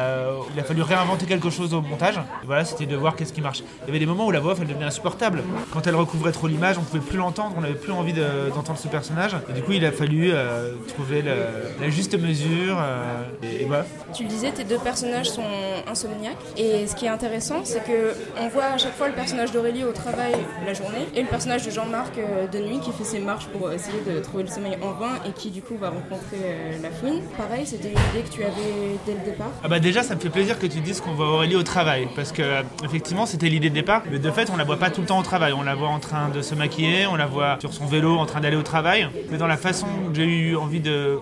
il 0.54 0.60
a 0.60 0.64
fallu 0.64 0.81
réinventer 0.81 1.26
quelque 1.26 1.50
chose 1.50 1.74
au 1.74 1.81
montage. 1.81 2.20
Voilà, 2.46 2.66
c'était 2.66 2.86
de 2.86 2.96
voir 2.96 3.16
qu'est-ce 3.16 3.34
qui 3.34 3.42
marche. 3.42 3.64
Il 3.84 3.88
y 3.88 3.90
avait 3.90 4.00
des 4.00 4.06
moments 4.06 4.26
où 4.28 4.31
la 4.31 4.40
voix 4.40 4.54
off 4.54 4.60
elle 4.62 4.68
devenait 4.68 4.86
insupportable. 4.86 5.44
Quand 5.72 5.88
elle 5.88 5.96
recouvrait 5.96 6.31
trop 6.31 6.48
l'image, 6.48 6.78
on 6.78 6.81
pouvait 6.81 7.00
plus 7.00 7.18
l'entendre, 7.18 7.56
on 7.58 7.62
n'avait 7.62 7.74
plus 7.74 7.92
envie 7.92 8.14
d'entendre 8.14 8.80
ce 8.80 8.88
personnage. 8.88 9.36
Et 9.50 9.54
du 9.54 9.62
coup, 9.62 9.74
il 9.74 9.86
a 9.86 9.92
fallu 9.92 10.31
euh, 10.31 10.74
trouver 10.88 11.22
la 11.22 11.90
juste 11.90 12.18
mesure. 12.20 12.78
Euh, 12.80 13.24
et, 13.44 13.66
voilà. 13.66 13.86
Tu 14.14 14.24
le 14.24 14.30
disais, 14.30 14.52
tes 14.52 14.64
deux 14.64 14.78
personnages 14.78 15.30
sont 15.30 15.44
insomniaques. 15.88 16.38
Et 16.58 16.88
ce 16.88 16.96
qui 16.96 17.06
est 17.06 17.10
intéressant, 17.10 17.62
c'est 17.64 17.84
que 17.84 18.14
on 18.40 18.48
voit 18.50 18.66
à 18.66 18.78
chaque 18.78 18.96
fois 18.96 19.08
le 19.08 19.14
personnage 19.14 19.52
d'Aurélie 19.52 19.84
au 19.84 19.92
travail 19.92 20.34
la 20.66 20.74
journée 20.74 21.08
et 21.16 21.22
le 21.22 21.28
personnage 21.28 21.66
de 21.66 21.72
Jean-Marc 21.72 22.18
euh, 22.18 22.48
de 22.48 22.60
nuit 22.60 22.80
qui 22.80 22.92
fait 22.92 23.04
ses 23.04 23.19
marches 23.19 23.48
pour 23.48 23.71
essayer 23.71 24.02
de 24.02 24.19
trouver 24.19 24.44
le 24.44 24.50
sommeil 24.50 24.78
en 24.81 24.92
vain 24.92 25.16
et 25.26 25.31
qui 25.31 25.50
du 25.52 25.62
coup 25.62 25.76
va 25.78 25.90
rencontrer 25.90 26.78
la 26.81 26.90
fouine. 26.90 27.21
Pareil, 27.38 27.66
c'était 27.66 27.90
une 27.90 28.00
idée 28.12 28.19
que 28.21 28.30
tu 28.30 28.44
avais 28.44 28.97
dès 29.06 29.14
le 29.14 29.19
départ. 29.26 29.52
Ah 29.64 29.68
bah 29.68 29.80
déjà, 29.80 30.04
ça 30.04 30.16
me 30.16 30.19
fait 30.19 30.30
plaisir 30.30 30.59
que 30.59 30.68
tu 30.68 30.80
dises 30.80 31.02
qu'on 31.02 31.14
voit 31.14 31.31
Aurélie 31.31 31.56
au 31.56 31.64
travail 31.64 32.07
parce 32.16 32.31
que 32.31 32.42
effectivement, 32.83 33.26
c'était 33.26 33.49
l'idée 33.49 33.69
de 33.69 33.76
départ. 33.76 34.04
Mais 34.11 34.19
de 34.19 34.31
fait, 34.31 34.49
on 34.52 34.57
la 34.57 34.64
voit 34.64 34.78
pas 34.78 34.90
tout 34.90 35.02
le 35.02 35.07
temps 35.07 35.19
au 35.19 35.23
travail. 35.23 35.54
On 35.54 35.64
la 35.64 35.76
voit 35.76 35.90
en 35.90 35.99
train 35.99 36.30
de 36.30 36.42
se 36.42 36.56
maquiller, 36.56 37.07
on 37.07 37.16
la 37.16 37.26
voit 37.26 37.57
sur 37.59 37.73
son 37.73 37.85
vélo 37.85 38.18
en 38.18 38.26
train 38.26 38.42
d'aller 38.42 38.56
au 38.56 38.64
travail. 38.64 39.07
Mais 39.31 39.38
dans 39.38 39.47
la 39.47 39.57
façon 39.57 39.88
que 40.09 40.16
j'ai 40.16 40.26
eu 40.26 40.56
envie 40.56 40.80
de. 40.80 41.19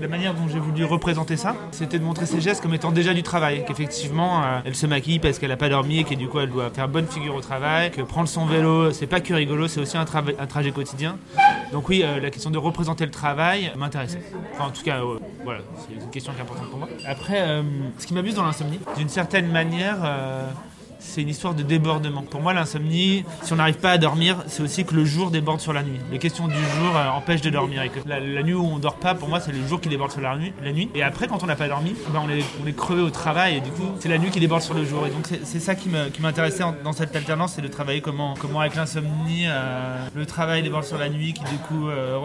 La, 0.00 0.08
manière 0.08 0.34
dont 0.34 0.48
j'ai 0.52 0.58
voulu 0.58 0.84
représenter 0.84 1.36
ça, 1.36 1.56
c'était 1.72 1.98
de 1.98 2.04
montrer 2.04 2.26
ses 2.26 2.40
gestes 2.40 2.62
comme 2.62 2.74
étant 2.74 2.92
déjà 2.92 3.14
du 3.14 3.22
travail. 3.22 3.64
Qu'effectivement, 3.66 4.42
euh, 4.42 4.60
elle 4.64 4.74
se 4.74 4.86
maquille 4.86 5.18
parce 5.18 5.38
qu'elle 5.38 5.50
n'a 5.50 5.56
pas 5.56 5.68
dormi 5.68 6.00
et 6.00 6.04
que 6.04 6.14
du 6.14 6.28
coup, 6.28 6.40
elle 6.40 6.50
doit 6.50 6.70
faire 6.70 6.88
bonne 6.88 7.06
figure 7.06 7.34
au 7.34 7.40
travail. 7.40 7.90
Que 7.90 8.02
prendre 8.02 8.28
son 8.28 8.46
vélo, 8.46 8.92
c'est 8.92 9.06
pas 9.06 9.20
que 9.20 9.34
rigolo, 9.34 9.68
c'est 9.68 9.80
aussi 9.80 9.96
un, 9.96 10.04
trajet 10.04 10.72
quotidien. 10.72 11.16
Donc, 11.72 11.88
oui, 11.88 12.02
euh, 12.04 12.20
la 12.20 12.30
question 12.30 12.50
de 12.50 12.58
représenter 12.58 13.04
le 13.04 13.10
travail 13.10 13.72
m'intéressait. 13.76 14.22
Enfin, 14.52 14.64
en 14.66 14.70
tout 14.70 14.82
cas, 14.82 15.00
euh, 15.00 15.18
voilà, 15.42 15.60
c'est 15.78 15.94
une 15.94 16.10
question 16.10 16.32
qui 16.32 16.38
est 16.38 16.42
importante 16.42 16.70
pour 16.70 16.78
moi. 16.78 16.88
Après, 17.06 17.62
ce 17.98 18.06
qui 18.06 18.14
m'abuse 18.14 18.34
dans 18.34 18.44
l'insomnie, 18.44 18.80
d'une 18.96 19.08
certaine 19.08 19.50
manière, 19.50 19.98
c'est 21.04 21.22
une 21.22 21.28
histoire 21.28 21.54
de 21.54 21.62
débordement. 21.62 22.22
Pour 22.22 22.40
moi, 22.40 22.52
l'insomnie, 22.52 23.24
si 23.42 23.52
on 23.52 23.56
n'arrive 23.56 23.76
pas 23.76 23.92
à 23.92 23.98
dormir, 23.98 24.42
c'est 24.46 24.62
aussi 24.62 24.84
que 24.84 24.94
le 24.94 25.04
jour 25.04 25.30
déborde 25.30 25.60
sur 25.60 25.72
la 25.72 25.82
nuit. 25.82 26.00
Les 26.10 26.18
questions 26.18 26.48
du 26.48 26.54
jour 26.54 26.96
euh, 26.96 27.08
empêchent 27.10 27.42
de 27.42 27.50
dormir. 27.50 27.82
La, 28.06 28.42
nuit 28.42 28.54
où 28.54 28.64
on 28.64 28.78
dort 28.78 28.96
pas, 28.96 29.14
pour 29.14 29.28
moi, 29.28 29.40
c'est 29.40 29.52
le 29.52 29.64
jour 29.66 29.80
qui 29.80 29.88
déborde 29.88 30.10
sur 30.10 30.20
la 30.20 30.36
nuit. 30.36 30.52
La 30.62 30.72
nuit. 30.72 30.90
Et 30.94 31.02
après, 31.02 31.28
quand 31.28 31.42
on 31.42 31.46
n'a 31.46 31.56
pas 31.56 31.68
dormi, 31.68 31.94
ben, 32.12 32.22
on, 32.24 32.66
est, 32.66 32.72
crevé 32.72 33.02
au 33.02 33.10
travail 33.10 33.58
et 33.58 33.60
du 33.60 33.70
coup, 33.70 33.86
c'est 34.00 34.08
la 34.08 34.18
nuit 34.18 34.30
qui 34.30 34.40
déborde 34.40 34.62
sur 34.62 34.74
le 34.74 34.84
jour. 34.84 35.06
Et 35.06 35.10
donc, 35.10 35.26
c'est 35.26 35.60
ça 35.60 35.74
qui 35.74 35.88
m'intéressait 36.20 36.64
dans 36.82 36.92
cette 36.92 37.14
alternance, 37.14 37.52
c'est 37.54 37.62
de 37.62 37.68
travailler 37.68 38.00
comment, 38.00 38.34
comment 38.40 38.60
avec 38.60 38.74
l'insomnie, 38.74 39.44
euh, 39.46 40.06
le 40.14 40.26
travail 40.26 40.62
déborde 40.62 40.84
sur 40.84 40.98
la 40.98 41.08
nuit, 41.08 41.32
qui 41.32 41.44
du 41.44 41.58
coup 41.68 41.88
euh, 41.88 42.18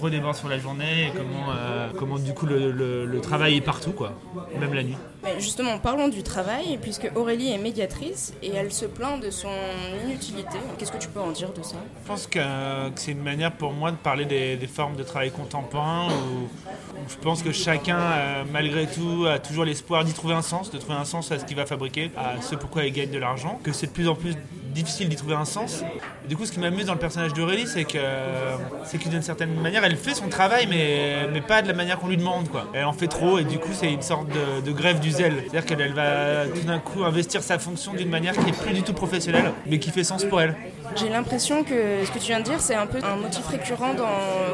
redéborde 0.00 0.34
sur 0.34 0.48
la 0.48 0.58
journée, 0.58 1.06
et 1.06 1.12
comment, 1.16 1.52
comment 1.98 2.18
du 2.18 2.32
coup 2.32 2.46
le, 2.46 2.72
le, 2.72 3.20
travail 3.20 3.56
est 3.56 3.60
partout, 3.60 3.92
quoi, 3.92 4.12
même 4.58 4.74
la 4.74 4.82
nuit. 4.82 4.96
Justement, 5.38 5.78
parlons 5.78 6.08
du 6.08 6.22
travail, 6.22 6.78
puisque 6.80 7.10
Aurélie 7.14 7.52
est 7.52 7.58
médiatrice 7.58 8.32
et 8.42 8.50
elle 8.54 8.72
se 8.72 8.86
plaint 8.86 9.22
de 9.22 9.30
son 9.30 9.48
inutilité. 10.04 10.58
Qu'est-ce 10.78 10.92
que 10.92 10.98
tu 10.98 11.08
peux 11.08 11.20
en 11.20 11.30
dire 11.30 11.52
de 11.52 11.62
ça? 11.62 11.76
Je 12.02 12.08
pense 12.08 12.26
que, 12.26 12.40
c'est 12.94 13.12
une 13.12 13.22
manière 13.22 13.52
pour 13.52 13.72
moi 13.72 13.90
de 13.90 13.96
parler 13.96 14.24
des, 14.24 14.66
formes 14.66 14.96
de 14.96 15.02
travail 15.02 15.30
contemporain 15.30 16.08
où, 16.08 16.44
où 16.44 17.08
je 17.08 17.16
pense 17.16 17.42
que 17.42 17.52
chacun, 17.52 17.98
euh, 17.98 18.44
malgré 18.52 18.86
tout, 18.86 19.26
a 19.28 19.38
toujours 19.38 19.64
l'espoir 19.64 20.04
d'y 20.04 20.12
trouver 20.12 20.34
un 20.34 20.42
sens, 20.42 20.70
de 20.70 20.78
trouver 20.78 20.98
un 20.98 21.04
sens 21.04 21.30
à 21.32 21.38
ce 21.38 21.44
qu'il 21.44 21.56
va 21.56 21.66
fabriquer, 21.66 22.10
à 22.16 22.40
ce 22.42 22.54
pourquoi 22.54 22.84
il 22.84 22.92
gagne 22.92 23.10
de 23.10 23.18
l'argent, 23.18 23.60
que 23.62 23.72
c'est 23.72 23.86
de 23.86 23.92
plus 23.92 24.08
en 24.08 24.14
plus 24.14 24.34
difficile 24.76 25.08
d'y 25.08 25.16
trouver 25.16 25.34
un 25.34 25.44
sens. 25.44 25.82
Du 26.28 26.36
coup, 26.36 26.44
ce 26.44 26.52
qui 26.52 26.60
m'amuse 26.60 26.86
dans 26.86 26.92
le 26.92 26.98
personnage 26.98 27.32
d'Aurélie, 27.32 27.66
c'est 27.66 27.84
que, 27.84 27.98
c'est 28.84 28.98
d'une 29.08 29.22
certaine 29.22 29.54
manière, 29.54 29.84
elle 29.84 29.96
fait 29.96 30.14
son 30.14 30.28
travail, 30.28 30.66
mais, 30.68 31.40
pas 31.46 31.62
de 31.62 31.68
la 31.68 31.74
manière 31.74 31.98
qu'on 31.98 32.08
lui 32.08 32.16
demande. 32.16 32.48
Quoi. 32.48 32.66
Elle 32.72 32.84
en 32.84 32.92
fait 32.92 33.06
trop, 33.06 33.38
et 33.38 33.44
du 33.44 33.58
coup, 33.58 33.70
c'est 33.72 33.92
une 33.92 34.02
sorte 34.02 34.28
de, 34.28 34.60
de 34.60 34.72
grève 34.72 35.00
du 35.00 35.10
zèle. 35.10 35.34
C'est-à-dire 35.42 35.64
qu'elle 35.64 35.92
va 35.92 36.46
tout 36.46 36.66
d'un 36.66 36.78
coup 36.78 37.04
investir 37.04 37.42
sa 37.42 37.58
fonction 37.58 37.94
d'une 37.94 38.10
manière 38.10 38.34
qui 38.34 38.44
n'est 38.44 38.52
plus 38.52 38.72
du 38.72 38.82
tout 38.82 38.92
professionnelle, 38.92 39.52
mais 39.66 39.78
qui 39.78 39.90
fait 39.90 40.04
sens 40.04 40.24
pour 40.24 40.40
elle. 40.40 40.56
J'ai 40.96 41.08
l'impression 41.10 41.62
que 41.62 42.04
ce 42.04 42.10
que 42.10 42.18
tu 42.18 42.26
viens 42.26 42.40
de 42.40 42.44
dire, 42.44 42.60
c'est 42.60 42.74
un 42.74 42.86
peu 42.86 42.98
un 43.02 43.16
motif 43.16 43.46
récurrent 43.48 43.94
dans 43.94 44.06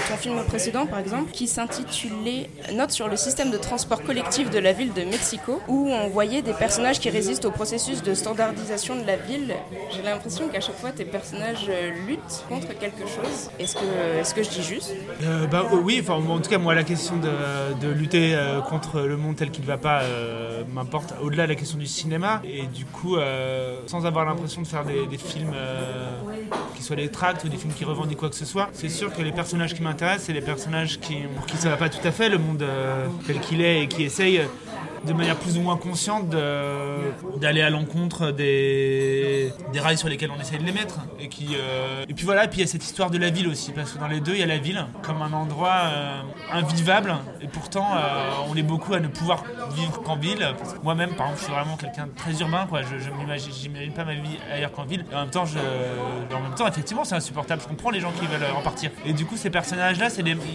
ton 0.08 0.16
film 0.16 0.42
précédent, 0.44 0.86
par 0.86 0.98
exemple, 0.98 1.30
qui 1.30 1.46
s'intitulait 1.46 2.50
Note 2.74 2.90
sur 2.90 3.08
le 3.08 3.16
système 3.16 3.50
de 3.50 3.58
transport 3.58 4.02
collectif 4.02 4.50
de 4.50 4.58
la 4.58 4.72
ville 4.72 4.92
de 4.92 5.02
Mexico, 5.02 5.60
où 5.68 5.88
on 5.88 6.08
voyait 6.08 6.42
des 6.42 6.52
personnages 6.52 6.98
qui 6.98 7.10
résistent 7.10 7.44
au 7.44 7.50
processus 7.50 8.02
de 8.02 8.14
standardisation 8.14 8.96
de 8.96 9.06
la 9.06 9.16
ville. 9.16 9.54
J'ai 9.90 10.02
l'impression 10.02 10.48
qu'à 10.48 10.60
chaque 10.60 10.76
fois, 10.78 10.90
tes 10.90 11.04
personnages 11.04 11.66
euh, 11.68 11.90
luttent 12.06 12.44
contre 12.48 12.76
quelque 12.78 13.06
chose. 13.06 13.50
Est-ce 13.58 13.74
que, 13.76 14.20
est 14.20 14.34
que 14.34 14.42
je 14.42 14.50
dis 14.50 14.62
juste? 14.62 14.94
Euh, 15.22 15.46
bah, 15.46 15.64
Oui, 15.72 16.00
enfin, 16.02 16.14
en 16.14 16.40
tout 16.40 16.50
cas, 16.50 16.58
moi, 16.58 16.74
la 16.74 16.84
question 16.84 17.16
de, 17.16 17.30
de 17.80 17.92
lutter 17.92 18.34
euh, 18.34 18.60
contre 18.60 19.00
le 19.00 19.16
monde 19.16 19.36
tel 19.36 19.50
qu'il 19.50 19.62
ne 19.62 19.68
va 19.68 19.78
pas 19.78 20.02
euh, 20.02 20.62
m'importe, 20.72 21.14
au-delà 21.22 21.44
de 21.44 21.50
la 21.50 21.56
question 21.56 21.78
du 21.78 21.86
cinéma. 21.86 22.42
Et 22.44 22.66
du 22.66 22.84
coup, 22.84 23.16
euh, 23.16 23.80
sans 23.86 24.06
avoir 24.06 24.24
l'impression 24.24 24.62
de 24.62 24.66
faire 24.66 24.84
des 24.84 25.18
films 25.18 25.54
qui 26.82 26.88
soient 26.88 26.96
des 26.96 27.08
tracts 27.08 27.44
ou 27.44 27.48
des 27.48 27.56
films 27.56 27.72
qui 27.72 27.84
revendiquent 27.84 28.18
quoi 28.18 28.28
que 28.28 28.34
ce 28.34 28.44
soit. 28.44 28.68
C'est 28.72 28.88
sûr 28.88 29.14
que 29.14 29.22
les 29.22 29.30
personnages 29.30 29.72
qui 29.72 29.82
m'intéressent, 29.82 30.24
c'est 30.26 30.32
les 30.32 30.40
personnages 30.40 30.98
qui, 30.98 31.14
pour 31.36 31.46
qui 31.46 31.56
ça 31.56 31.68
va 31.68 31.76
pas 31.76 31.88
tout 31.88 32.04
à 32.06 32.10
fait, 32.10 32.28
le 32.28 32.38
monde 32.38 32.62
euh, 32.62 33.06
tel 33.24 33.38
qu'il 33.38 33.60
est, 33.60 33.84
et 33.84 33.88
qui 33.88 34.02
essayent 34.02 34.42
de 35.06 35.12
manière 35.12 35.36
plus 35.36 35.58
ou 35.58 35.60
moins 35.60 35.76
consciente 35.76 36.28
d'aller 36.30 37.62
à 37.62 37.70
l'encontre 37.70 38.30
des, 38.30 39.52
rails 39.74 39.98
sur 39.98 40.08
lesquels 40.08 40.30
on 40.36 40.40
essaye 40.40 40.58
de 40.58 40.64
les 40.64 40.72
mettre. 40.72 41.00
Et, 41.18 41.28
qui, 41.28 41.48
euh, 41.54 42.04
et 42.08 42.14
puis 42.14 42.24
voilà, 42.24 42.46
puis 42.48 42.58
il 42.58 42.62
y 42.62 42.64
a 42.64 42.66
cette 42.66 42.84
histoire 42.84 43.10
de 43.10 43.18
la 43.18 43.30
ville 43.30 43.48
aussi, 43.48 43.72
parce 43.72 43.92
que 43.92 43.98
dans 43.98 44.06
les 44.06 44.20
deux, 44.20 44.32
il 44.32 44.40
y 44.40 44.42
a 44.42 44.46
la 44.46 44.58
ville 44.58 44.86
comme 45.02 45.22
un 45.22 45.32
endroit 45.32 45.82
euh, 45.84 46.20
invivable, 46.52 47.14
et 47.40 47.48
pourtant 47.48 47.86
euh, 47.94 48.30
on 48.50 48.56
est 48.56 48.62
beaucoup 48.62 48.94
à 48.94 49.00
ne 49.00 49.08
pouvoir 49.08 49.44
vivre 49.74 50.02
qu'en 50.02 50.16
ville. 50.16 50.46
Moi-même, 50.82 51.14
par 51.14 51.26
exemple, 51.26 51.38
je 51.40 51.44
suis 51.44 51.52
vraiment 51.52 51.76
quelqu'un 51.76 52.06
de 52.06 52.14
très 52.16 52.40
urbain, 52.40 52.66
quoi. 52.68 52.82
je, 52.82 52.98
je 52.98 53.10
m'imagine 53.10 53.92
pas 53.92 54.04
ma 54.04 54.14
vie 54.14 54.38
ailleurs 54.52 54.72
qu'en 54.72 54.84
ville. 54.84 55.04
Et 55.10 55.14
en 55.14 55.20
même 55.20 55.30
temps, 55.30 55.46
je, 55.46 55.58
en 56.34 56.40
même 56.40 56.54
temps 56.54 56.66
effectivement, 56.66 57.04
c'est 57.04 57.14
insupportable. 57.14 57.62
Je 57.62 57.68
comprends 57.68 57.90
les 57.90 58.00
gens 58.00 58.12
qui 58.12 58.26
veulent 58.26 58.46
en 58.56 58.62
partir. 58.62 58.90
Et 59.04 59.12
du 59.12 59.26
coup, 59.26 59.36
ces 59.36 59.50
personnages-là, 59.50 60.08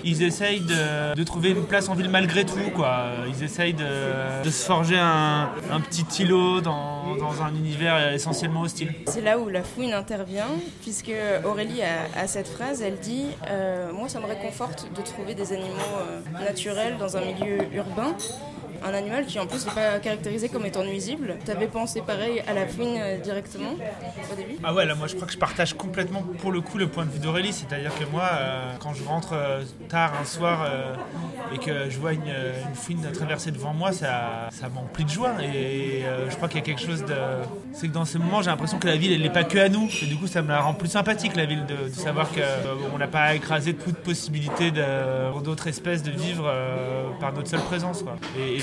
ils 0.04 0.24
essayent 0.24 0.62
de, 0.62 1.16
de 1.16 1.24
trouver 1.24 1.51
une 1.51 1.66
place 1.66 1.89
en 1.89 1.96
ville 1.96 2.10
malgré 2.10 2.46
tout, 2.46 2.72
quoi. 2.75 3.08
Ils 3.27 3.44
essayent 3.44 3.74
de 3.74 3.86
de 4.44 4.50
se 4.50 4.65
forger 4.65 4.98
un, 4.98 5.50
petit 5.89 6.24
îlot 6.24 6.62
dans, 6.62 7.41
un 7.41 7.50
univers 7.56 8.13
essentiellement 8.13 8.62
hostile. 8.62 8.94
C'est 9.08 9.22
là 9.22 9.38
où 9.38 9.50
la 9.50 9.63
fouine 9.63 9.94
intervient, 9.94 10.48
puisque 10.82 11.12
Aurélie 11.46 11.82
a, 11.82 12.20
a 12.20 12.27
cette 12.27 12.48
phrase, 12.48 12.82
elle 12.82 13.00
dit 13.00 13.25
euh, 13.50 13.91
Moi, 13.91 14.10
ça 14.10 14.20
me 14.20 14.25
réconforte 14.25 14.88
de 14.94 15.01
trouver 15.01 15.36
des 15.36 15.53
animaux 15.53 15.75
euh, 16.01 16.46
naturels 16.46 16.98
dans 16.98 17.17
un 17.17 17.22
milieu 17.22 17.60
urbain 17.74 18.15
un 18.86 18.93
animal 18.93 19.25
qui 19.25 19.39
en 19.39 19.48
plus 19.48 19.65
n'est 19.65 19.72
pas 19.72 20.00
caractérisé 20.00 20.50
comme 20.50 20.65
étant 20.65 20.84
nuisible. 20.84 21.38
T'avais 21.46 21.67
pensé 21.67 22.01
pareil 22.01 22.41
à 22.48 22.53
la 22.53 22.67
fouine 22.67 22.96
euh, 22.98 23.17
directement 23.17 23.72
au 24.31 24.36
début? 24.36 24.55
Ah 24.63 24.74
ouais, 24.74 24.86
là 24.86 24.96
moi 24.96 25.07
je 25.07 25.15
crois 25.15 25.27
que 25.27 25.34
je 25.34 25.38
partage 25.38 25.74
complètement 25.74 26.24
pour 26.39 26.51
le 26.51 26.62
coup 26.62 26.77
le 26.77 26.88
point 26.88 27.05
de 27.05 27.12
vue 27.12 27.19
d'Aurélie, 27.19 27.53
c'est-à-dire 27.53 27.91
que 27.98 28.05
moi 28.05 28.29
euh, 28.34 28.74
quand 28.79 28.93
je 28.93 29.03
rentre 29.03 29.34
euh, 29.34 29.63
tard 29.89 30.13
un 30.19 30.25
soir 30.25 30.67
et 31.53 31.57
que 31.57 31.89
je 31.89 31.98
vois 31.98 32.13
une, 32.13 32.34
fouine 32.74 33.01
traverser 33.13 33.51
devant 33.51 33.74
moi, 33.74 33.91
ça, 33.91 34.50
ça 34.51 34.69
m'emplit 34.69 35.05
de 35.05 35.10
joie 35.10 35.31
et 35.41 36.03
je 36.29 36.36
crois 36.36 36.48
qu'il 36.48 36.60
y 36.60 36.62
a 36.62 36.65
quelque 36.65 36.81
chose 36.81 37.03
de... 37.05 37.15
C'est 37.74 37.88
que 37.88 37.93
dans 37.93 38.05
ces 38.05 38.19
moments 38.19 38.41
j'ai 38.41 38.50
l'impression 38.50 38.79
que 38.79 38.88
la 38.88 38.98
ville 38.98 39.13
elle 39.13 39.22
n'est 39.22 39.29
pas 39.29 39.43
que 39.43 39.57
à 39.57 39.69
nous 39.69 39.89
et 40.01 40.05
du 40.05 40.17
coup 40.17 40.27
ça 40.27 40.41
me 40.41 40.50
la 40.50 40.62
rend 40.62 40.74
plus 40.74 40.89
sympathique 40.89 41.36
la 41.36 41.46
ville 41.46 41.65
de, 41.65 41.89
de 41.89 41.93
savoir 41.93 42.27
qu'on 42.31 42.98
n'a 42.98 43.07
pas 43.07 43.22
à 43.22 43.36
écraser 43.36 43.74
toute 43.74 43.98
possibilité 43.98 44.72
de, 44.72 45.31
pour 45.31 45.41
d'autres 45.41 45.67
espèces 45.67 46.03
de 46.03 46.12
vivre 46.12 46.53
par 47.19 47.34
notre 47.34 47.50
seule 47.50 47.62
présence. 47.62 48.03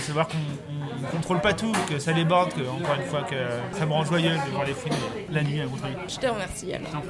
Savoir 0.04 0.28
qu'on 0.28 0.37
ne 0.37 1.11
contrôle 1.11 1.40
pas 1.40 1.54
tout, 1.54 1.73
que 1.88 1.99
ça 1.99 2.12
déborde, 2.12 2.52
que 2.52 2.61
encore 2.61 2.94
une 2.94 3.06
fois 3.06 3.23
que 3.23 3.34
ça 3.76 3.87
me 3.87 3.92
rend 3.92 4.04
joyeux 4.04 4.30
de 4.30 4.50
voir 4.50 4.64
les 4.64 4.75
fouines 4.75 4.92
la 5.30 5.42
nuit 5.42 5.61
à 5.61 5.66
Montreuil. 5.66 5.96
Je 6.08 6.16
te 6.16 6.26
remercie 6.26 6.73
alors. 6.73 7.02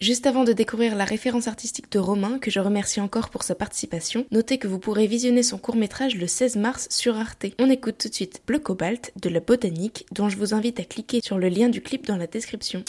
Juste 0.00 0.26
avant 0.26 0.44
de 0.44 0.52
découvrir 0.52 0.96
la 0.96 1.04
référence 1.04 1.48
artistique 1.48 1.92
de 1.92 1.98
Romain, 1.98 2.38
que 2.38 2.50
je 2.50 2.60
remercie 2.60 3.00
encore 3.00 3.28
pour 3.28 3.42
sa 3.42 3.54
participation, 3.54 4.26
notez 4.30 4.58
que 4.58 4.66
vous 4.66 4.78
pourrez 4.78 5.06
visionner 5.06 5.42
son 5.42 5.58
court-métrage 5.58 6.16
le 6.16 6.26
16 6.26 6.56
mars 6.56 6.88
sur 6.90 7.16
Arte. 7.16 7.46
On 7.58 7.70
écoute 7.70 7.96
tout 7.98 8.08
de 8.08 8.14
suite 8.14 8.42
Bleu 8.46 8.58
Cobalt 8.58 9.12
de 9.20 9.28
la 9.28 9.40
Botanique, 9.40 10.06
dont 10.12 10.28
je 10.28 10.36
vous 10.36 10.54
invite 10.54 10.80
à 10.80 10.84
cliquer 10.84 11.20
sur 11.22 11.38
le 11.38 11.48
lien 11.48 11.68
du 11.68 11.80
clip 11.80 12.06
dans 12.06 12.16
la 12.16 12.26
description. 12.26 12.82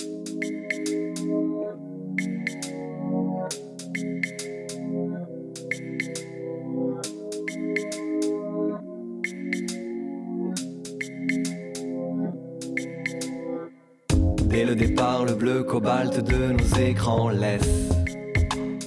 Dès 14.56 14.64
le 14.64 14.74
départ, 14.74 15.26
le 15.26 15.34
bleu 15.34 15.64
cobalt 15.64 16.18
de 16.18 16.54
nos 16.54 16.80
écrans 16.80 17.28
laisse 17.28 17.90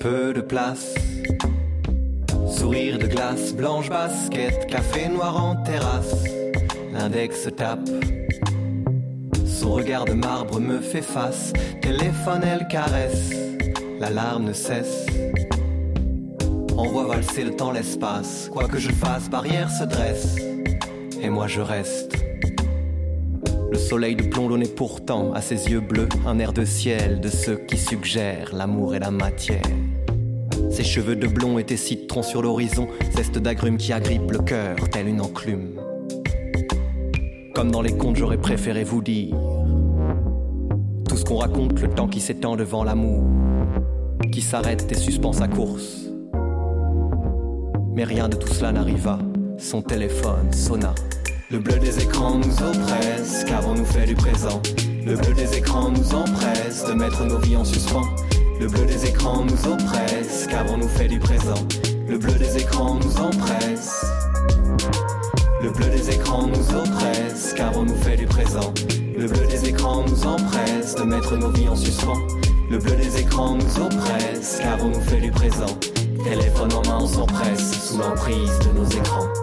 peu 0.01 0.33
de 0.33 0.41
place. 0.41 0.95
Sourire 2.51 2.99
de 2.99 3.07
glace, 3.07 3.53
blanche 3.53 3.91
basket, 3.91 4.67
café 4.67 5.11
noir 5.11 5.37
en 5.37 5.57
terrasse. 5.57 6.25
L'index 6.91 7.49
tape. 7.55 7.87
Son 9.45 9.75
regard 9.75 10.07
de 10.07 10.15
marbre 10.15 10.59
me 10.59 10.79
fait 10.79 11.03
face. 11.03 11.53
Téléphone, 11.83 12.45
elle 12.45 12.67
caresse. 12.69 13.31
L'alarme 14.01 14.45
ne 14.45 14.55
cesse. 14.55 15.05
Envoie 16.79 17.09
valser 17.09 17.45
le 17.45 17.55
temps, 17.55 17.73
l'espace. 17.73 18.49
Quoi 18.51 18.69
que 18.69 18.79
je 18.79 18.91
fasse, 18.91 19.29
barrière 19.29 19.71
se 19.71 19.85
dresse. 19.85 20.37
Et 21.21 21.29
moi 21.29 21.47
je 21.47 21.61
reste. 21.61 22.18
Le 23.71 23.77
soleil 23.77 24.17
de 24.17 24.23
plomb 24.23 24.49
donnait 24.49 24.67
pourtant 24.67 25.33
à 25.35 25.43
ses 25.43 25.71
yeux 25.71 25.81
bleus 25.81 26.09
un 26.27 26.39
air 26.39 26.55
de 26.55 26.65
ciel 26.65 27.21
de 27.21 27.29
ceux 27.29 27.57
qui 27.57 27.77
suggèrent 27.77 28.55
l'amour 28.55 28.95
et 28.95 28.99
la 28.99 29.11
matière. 29.11 29.63
Ses 30.71 30.85
cheveux 30.85 31.17
de 31.17 31.27
blond 31.27 31.59
étaient 31.59 31.77
citrons 31.77 32.23
sur 32.23 32.41
l'horizon, 32.41 32.89
zeste 33.15 33.39
d'agrumes 33.39 33.77
qui 33.77 33.93
agrippe 33.93 34.31
le 34.31 34.39
cœur, 34.39 34.77
telle 34.91 35.09
une 35.09 35.21
enclume. 35.21 35.81
Comme 37.55 37.71
dans 37.71 37.83
les 37.83 37.97
contes, 37.97 38.17
j'aurais 38.17 38.39
préféré 38.39 38.85
vous 38.85 39.03
dire 39.03 39.35
tout 41.09 41.17
ce 41.17 41.25
qu'on 41.25 41.37
raconte, 41.37 41.81
le 41.81 41.89
temps 41.89 42.09
qui 42.09 42.21
s'étend 42.21 42.57
devant 42.57 42.85
l'amour, 42.85 43.25
qui 44.33 44.41
s'arrête 44.41 44.91
et 44.91 44.95
suspend 44.95 45.33
sa 45.33 45.49
course. 45.49 46.07
Mais 47.93 48.05
rien 48.05 48.29
de 48.29 48.37
tout 48.37 48.53
cela 48.55 48.73
n'arriva, 48.73 49.19
son 49.59 49.83
téléphone 49.83 50.53
sonna. 50.53 50.95
Le 51.51 51.59
bleu 51.59 51.79
des 51.79 52.03
écrans 52.03 52.35
nous 52.35 52.63
oppresse, 52.63 53.43
qu'avons-nous 53.47 53.87
fait 53.87 54.05
du 54.05 54.15
présent 54.15 54.61
Le 55.07 55.17
bleu 55.17 55.33
des 55.33 55.57
écrans 55.57 55.91
nous 55.91 56.15
empresse 56.15 56.85
de 56.85 56.93
mettre 56.93 57.25
nos 57.25 57.39
vies 57.39 57.57
en 57.57 57.65
suspens. 57.65 58.05
Le 58.61 58.67
bleu 58.67 58.85
des 58.85 59.07
écrans 59.07 59.47
nous 59.47 59.73
oppresse, 59.73 60.47
qu'avons-nous 60.47 60.89
fait 60.89 61.09
du 61.09 61.19
présent 61.19 61.67
Le 62.07 62.19
bleu 62.19 62.35
des 62.35 62.59
écrans 62.59 62.97
nous 62.97 63.17
empresse. 63.17 64.05
Le 65.63 65.71
bleu 65.71 65.87
des 65.87 66.11
écrans 66.11 66.49
nous 66.49 66.77
oppresse, 66.77 67.55
qu'avons-nous 67.57 67.97
fait 67.97 68.17
du 68.19 68.27
présent 68.27 68.75
Le 69.17 69.27
bleu 69.27 69.47
des 69.47 69.71
écrans 69.71 70.05
nous 70.07 70.27
empresse 70.27 70.97
de 70.97 71.05
mettre 71.05 71.35
nos 71.39 71.49
vies 71.49 71.69
en 71.71 71.77
suspens. 71.77 72.27
Le 72.71 72.77
bleu 72.77 72.95
des 72.95 73.23
écrans 73.23 73.55
nous 73.55 73.81
oppresse, 73.83 74.59
qu'avons-nous 74.61 75.01
fait 75.01 75.23
du 75.23 75.31
présent 75.31 75.79
Téléphone 76.23 76.75
en 76.75 76.83
main, 76.87 76.99
on 77.01 77.07
s'empresse 77.07 77.89
sous 77.89 77.97
l'emprise 77.97 78.59
de 78.67 78.79
nos 78.79 78.85
écrans. 78.85 79.38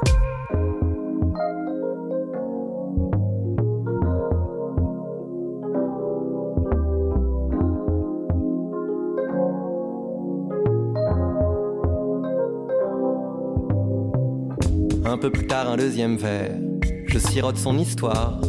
Un 15.07 15.17
peu 15.19 15.29
plus 15.29 15.45
tard, 15.45 15.69
un 15.69 15.77
deuxième 15.77 16.17
verre. 16.17 16.57
Je 17.07 17.19
sirote 17.19 17.57
son 17.57 17.77
histoire 17.77 18.41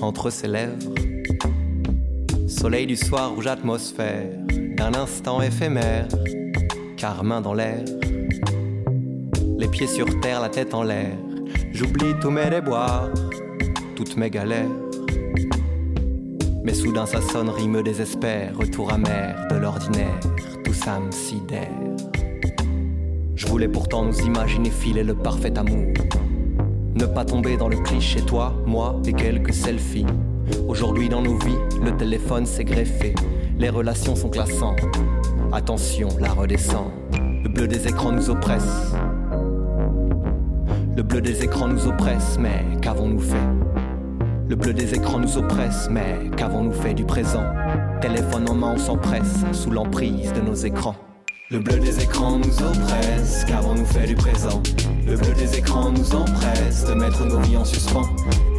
entre 0.00 0.30
ses 0.30 0.46
lèvres. 0.46 0.94
Soleil 2.46 2.86
du 2.86 2.94
soir, 2.94 3.34
rouge 3.34 3.48
atmosphère 3.48 4.30
d'un 4.76 4.94
instant 4.94 5.42
éphémère. 5.42 6.06
Carmin 6.96 7.40
dans 7.40 7.52
l'air. 7.52 7.84
Les 9.58 9.66
pieds 9.66 9.88
sur 9.88 10.20
terre, 10.20 10.40
la 10.40 10.50
tête 10.50 10.72
en 10.72 10.84
l'air. 10.84 11.16
J'oublie 11.72 12.14
tous 12.20 12.30
mes 12.30 12.48
déboires, 12.48 13.10
toutes 13.96 14.16
mes 14.16 14.30
galères. 14.30 14.70
Mais 16.62 16.74
soudain 16.74 17.06
sa 17.06 17.20
sonnerie 17.20 17.68
me 17.68 17.82
désespère, 17.82 18.56
retour 18.56 18.92
amer 18.92 19.48
de 19.50 19.56
l'ordinaire, 19.56 20.20
tout 20.64 20.74
ça 20.74 21.00
me 21.00 21.10
sidère. 21.10 21.68
Je 23.36 23.46
voulais 23.48 23.68
pourtant 23.68 24.02
nous 24.02 24.18
imaginer 24.20 24.70
filer 24.70 25.04
le 25.04 25.14
parfait 25.14 25.58
amour. 25.58 25.92
Ne 26.94 27.04
pas 27.04 27.26
tomber 27.26 27.58
dans 27.58 27.68
le 27.68 27.76
cliché, 27.76 28.22
toi, 28.22 28.54
moi 28.64 28.98
et 29.04 29.12
quelques 29.12 29.52
selfies. 29.52 30.06
Aujourd'hui 30.66 31.10
dans 31.10 31.20
nos 31.20 31.36
vies, 31.36 31.58
le 31.84 31.94
téléphone 31.94 32.46
s'est 32.46 32.64
greffé, 32.64 33.14
les 33.58 33.68
relations 33.68 34.16
sont 34.16 34.30
classantes. 34.30 34.80
Attention, 35.52 36.08
la 36.18 36.32
redescend. 36.32 36.90
Le 37.42 37.50
bleu 37.50 37.68
des 37.68 37.86
écrans 37.86 38.10
nous 38.10 38.30
oppresse. 38.30 38.94
Le 40.96 41.02
bleu 41.02 41.20
des 41.20 41.44
écrans 41.44 41.68
nous 41.68 41.86
oppresse, 41.86 42.38
mais 42.40 42.64
qu'avons-nous 42.80 43.20
fait? 43.20 43.36
Le 44.48 44.56
bleu 44.56 44.72
des 44.72 44.94
écrans 44.94 45.18
nous 45.18 45.36
oppresse, 45.36 45.88
mais 45.90 46.30
qu'avons-nous 46.38 46.72
fait 46.72 46.94
du 46.94 47.04
présent? 47.04 47.44
Téléphone 48.00 48.48
en 48.48 48.54
main, 48.54 48.72
on 48.76 48.78
s'empresse, 48.78 49.44
sous 49.52 49.70
l'emprise 49.70 50.32
de 50.32 50.40
nos 50.40 50.54
écrans. 50.54 50.96
Le 51.48 51.60
bleu 51.60 51.78
des 51.78 52.02
écrans 52.02 52.40
nous 52.40 52.60
oppresse, 52.60 53.44
qu'avons-nous 53.46 53.84
fait 53.84 54.08
du 54.08 54.16
présent 54.16 54.60
Le 55.06 55.16
bleu 55.16 55.32
des 55.32 55.56
écrans 55.56 55.92
nous 55.92 56.12
empresse 56.12 56.84
de 56.84 56.94
mettre 56.94 57.24
nos 57.24 57.38
vies 57.38 57.56
en 57.56 57.64
suspens. 57.64 58.02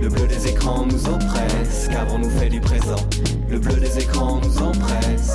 Le 0.02 0.08
bleu 0.08 0.26
des 0.26 0.48
écrans 0.48 0.86
nous 0.86 1.06
oppresse, 1.10 1.90
qu'avons-nous 1.92 2.30
fait 2.30 2.48
du 2.48 2.62
présent 2.62 2.96
Le 3.50 3.60
bleu 3.60 3.76
des 3.76 4.00
écrans 4.00 4.40
nous 4.42 4.58
empresse. 4.60 5.34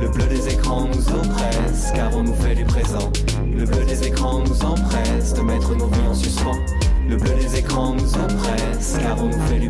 Le 0.00 0.08
bleu 0.08 0.24
des 0.24 0.54
écrans 0.54 0.88
nous 0.88 1.08
oppresse, 1.10 1.92
qu'avons-nous 1.94 2.34
fait 2.36 2.54
du 2.54 2.64
présent 2.64 3.12
Le 3.54 3.66
bleu 3.66 3.84
des 3.84 4.06
écrans 4.06 4.40
nous 4.40 4.64
empresse 4.64 5.34
de 5.34 5.42
mettre 5.42 5.76
nos 5.76 5.88
vies 5.88 6.08
en 6.08 6.14
suspens. 6.14 6.58
Le 7.06 7.16
bleu 7.16 7.34
des 7.34 7.58
écrans 7.58 7.92
nous 7.92 8.14
oppresse, 8.14 8.96
qu'avons-nous 9.02 9.40
fait 9.48 9.58
du 9.58 9.63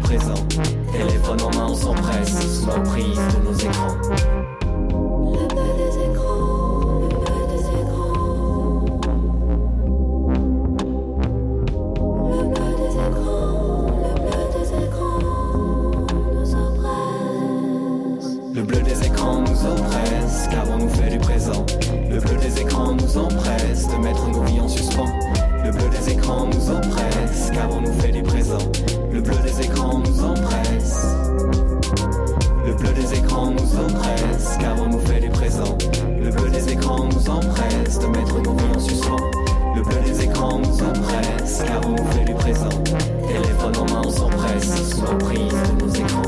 Le 18.55 18.63
bleu 18.63 18.81
des 18.83 19.05
écrans 19.05 19.41
nous 19.41 19.67
oppresse, 19.67 20.47
car 20.49 20.65
on 20.71 20.79
nous 20.79 20.89
fait 20.89 21.11
du 21.11 21.19
présent. 21.19 21.67
Le 22.09 22.21
bleu 22.21 22.37
des 22.37 22.61
écrans 22.61 22.95
nous 22.95 23.19
empresse 23.19 23.89
de 23.89 23.97
mettre 23.97 24.29
nos 24.29 24.43
vies 24.43 24.61
en 24.61 24.69
suspens. 24.69 25.13
Le 25.65 25.73
bleu 25.73 25.89
des 25.89 26.13
écrans 26.13 26.47
nous 26.47 26.71
empresse, 26.71 27.51
car 27.53 27.69
on 27.73 27.81
nous 27.81 27.93
fait 27.95 28.13
du 28.13 28.23
présent. 28.23 28.59
Le 29.11 29.21
bleu 29.21 29.35
des 29.39 29.61
écrans 29.61 29.99
nous 29.99 30.23
empresse. 30.23 31.17
Le 32.65 32.75
bleu 32.75 32.93
des 32.93 33.19
écrans 33.19 33.51
nous 33.51 33.77
empresse, 33.77 34.57
car 34.61 34.81
on 34.81 34.89
nous 34.89 35.01
fait 35.01 35.21
du 35.21 35.31
présent. 35.31 35.77
Le 36.23 36.31
bleu 36.31 36.49
des 36.49 36.73
écrans 36.73 37.09
nous 37.09 37.29
empresse 37.29 37.99
de 37.99 38.07
mettre 38.07 38.41
nos 38.41 38.55
vies 38.55 38.77
en 38.77 38.79
suspens. 38.79 39.31
Le 39.75 39.83
bleu 39.83 40.01
des 40.07 40.23
écrans 40.27 40.61
nous 40.61 40.81
empresse, 40.81 41.61
car 41.67 41.81
on 41.85 41.91
nous 41.91 42.07
fait 42.13 42.25
du 42.25 42.35
présent. 42.35 42.85
Téléphone 43.27 43.77
en 43.79 43.93
main, 43.93 44.03
on 44.07 44.11
s'empresse 44.11 44.91
sous 44.91 45.03
l'emprise 45.03 45.41
de 45.51 45.85
nos 45.85 45.93
écrans. 45.93 46.24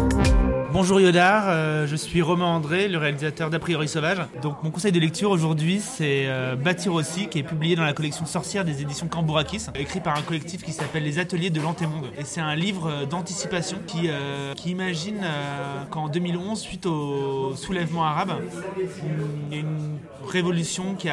Bonjour 0.79 1.01
Yodar, 1.01 1.45
euh, 1.47 1.87
je 1.87 1.97
suis 1.97 2.21
Romain 2.21 2.45
André, 2.45 2.87
le 2.89 2.99
réalisateur 2.99 3.49
d'A 3.49 3.59
priori 3.59 3.89
sauvage. 3.89 4.19
Donc 4.43 4.63
mon 4.63 4.71
conseil 4.71 4.93
de 4.93 5.01
lecture 5.01 5.31
aujourd'hui 5.31 5.81
c'est 5.81 6.27
euh, 6.27 6.55
Bâtir 6.55 6.93
aussi, 6.93 7.29
qui 7.29 7.39
est 7.39 7.43
publié 7.43 7.77
dans 7.77 7.83
la 7.83 7.95
collection 7.95 8.27
Sorcière 8.27 8.63
des 8.63 8.83
éditions 8.83 9.09
Cambourakis, 9.09 9.69
écrit 9.75 10.01
par 10.01 10.19
un 10.19 10.21
collectif 10.21 10.63
qui 10.63 10.73
s'appelle 10.73 11.05
Les 11.05 11.19
Ateliers 11.19 11.49
de 11.49 11.63
l'Antémonde. 11.63 12.05
Et 12.19 12.25
c'est 12.25 12.43
un 12.43 12.55
livre 12.55 12.91
euh, 12.91 13.07
d'anticipation 13.07 13.79
qui, 13.87 14.11
qui 14.57 14.71
imagine 14.71 15.25
qu'en 15.91 16.09
2011, 16.09 16.61
suite 16.61 16.85
au 16.85 17.57
soulèvement 17.57 18.05
arabe, 18.05 18.35
il 19.51 19.57
y 19.57 19.59
a 19.59 19.63
une 19.63 19.99
révolution 20.27 20.95
qui 20.95 21.09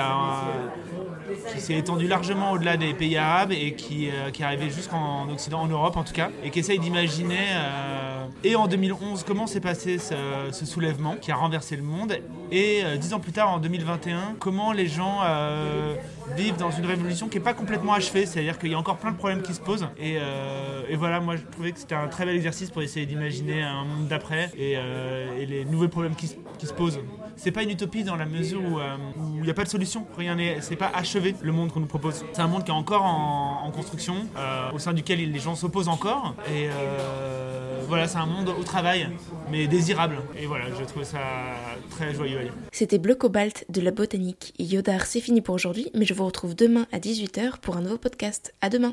s'est 1.57 1.75
étendu 1.75 2.07
largement 2.07 2.51
au-delà 2.51 2.77
des 2.77 2.93
pays 2.93 3.17
arabes 3.17 3.51
et 3.51 3.73
qui, 3.73 4.09
euh, 4.09 4.31
qui 4.31 4.41
est 4.41 4.45
arrivé 4.45 4.69
jusqu'en 4.69 5.29
Occident, 5.29 5.61
en 5.61 5.67
Europe 5.67 5.97
en 5.97 6.03
tout 6.03 6.13
cas, 6.13 6.29
et 6.43 6.49
qui 6.49 6.59
essaye 6.59 6.79
d'imaginer, 6.79 7.37
euh, 7.51 8.22
et 8.43 8.55
en 8.55 8.67
2011, 8.67 9.23
comment 9.25 9.47
s'est 9.47 9.59
passé 9.59 9.97
ce, 9.97 10.65
soulèvement 10.65 11.15
qui 11.15 11.31
a 11.31 11.35
renversé 11.35 11.75
le 11.75 11.83
monde, 11.83 12.17
et 12.51 12.81
euh, 12.83 12.97
dix 12.97 13.13
ans 13.13 13.19
plus 13.19 13.31
tard, 13.31 13.51
en 13.51 13.59
2021, 13.59 14.35
comment 14.39 14.71
les 14.71 14.87
gens 14.87 15.21
vivent 16.35 16.57
dans 16.57 16.71
une 16.71 16.85
révolution 16.85 17.27
qui 17.27 17.37
n'est 17.37 17.43
pas 17.43 17.53
complètement 17.53 17.93
achevée, 17.93 18.25
c'est-à-dire 18.25 18.57
qu'il 18.57 18.71
y 18.71 18.75
a 18.75 18.79
encore 18.79 18.97
plein 18.97 19.11
de 19.11 19.17
problèmes 19.17 19.41
qui 19.41 19.53
se 19.53 19.61
posent, 19.61 19.87
et, 19.99 20.17
et 20.89 20.95
voilà, 20.95 21.19
moi 21.19 21.35
je 21.35 21.43
trouvais 21.43 21.71
que 21.71 21.79
c'était 21.79 21.95
un 21.95 22.07
très 22.07 22.25
bel 22.25 22.35
exercice 22.35 22.69
pour 22.69 22.81
essayer 22.81 23.05
d'imaginer 23.05 23.63
un 23.63 23.83
monde 23.83 24.07
d'après 24.07 24.51
et, 24.57 24.77
les 25.45 25.65
nouveaux 25.65 25.87
problèmes 25.87 26.15
qui, 26.15 26.27
se 26.27 26.73
posent. 26.73 26.99
C'est 27.35 27.51
pas 27.51 27.63
une 27.63 27.71
utopie 27.71 28.03
dans 28.03 28.15
la 28.15 28.25
mesure 28.25 28.61
où 28.61 28.79
il 29.37 29.43
n'y 29.43 29.49
a 29.49 29.53
pas 29.53 29.63
de 29.63 29.69
solution, 29.69 30.05
rien 30.17 30.35
n'est, 30.35 30.61
c'est 30.61 30.75
pas 30.75 30.91
achevé 30.93 31.35
le 31.41 31.51
monde 31.51 31.71
qu'on 31.71 31.79
nous 31.79 31.85
propose. 31.85 32.23
C'est 32.33 32.41
un 32.41 32.47
monde 32.47 32.63
qui 32.63 32.71
est 32.71 32.73
encore 32.73 33.03
en, 33.03 33.71
construction, 33.71 34.15
euh, 34.37 34.71
au 34.71 34.79
sein 34.79 34.93
duquel 34.93 35.19
les 35.19 35.39
gens 35.39 35.55
s'opposent 35.55 35.87
encore. 35.87 36.35
Euh, 36.47 37.32
voilà, 37.87 38.07
c'est 38.07 38.17
un 38.17 38.25
monde 38.25 38.49
au 38.49 38.63
travail, 38.63 39.07
mais 39.49 39.67
désirable. 39.67 40.17
Et 40.37 40.45
voilà, 40.45 40.65
je 40.77 40.83
trouve 40.83 41.03
ça 41.03 41.19
très 41.91 42.13
joyeux. 42.13 42.39
C'était 42.71 42.97
Bleu 42.97 43.15
Cobalt 43.15 43.65
de 43.69 43.81
la 43.81 43.91
botanique. 43.91 44.53
Yodar, 44.59 45.05
c'est 45.05 45.21
fini 45.21 45.41
pour 45.41 45.55
aujourd'hui, 45.55 45.89
mais 45.93 46.05
je 46.05 46.13
vous 46.13 46.25
retrouve 46.25 46.55
demain 46.55 46.85
à 46.91 46.99
18h 46.99 47.59
pour 47.61 47.77
un 47.77 47.81
nouveau 47.81 47.97
podcast. 47.97 48.53
À 48.61 48.69
demain! 48.69 48.91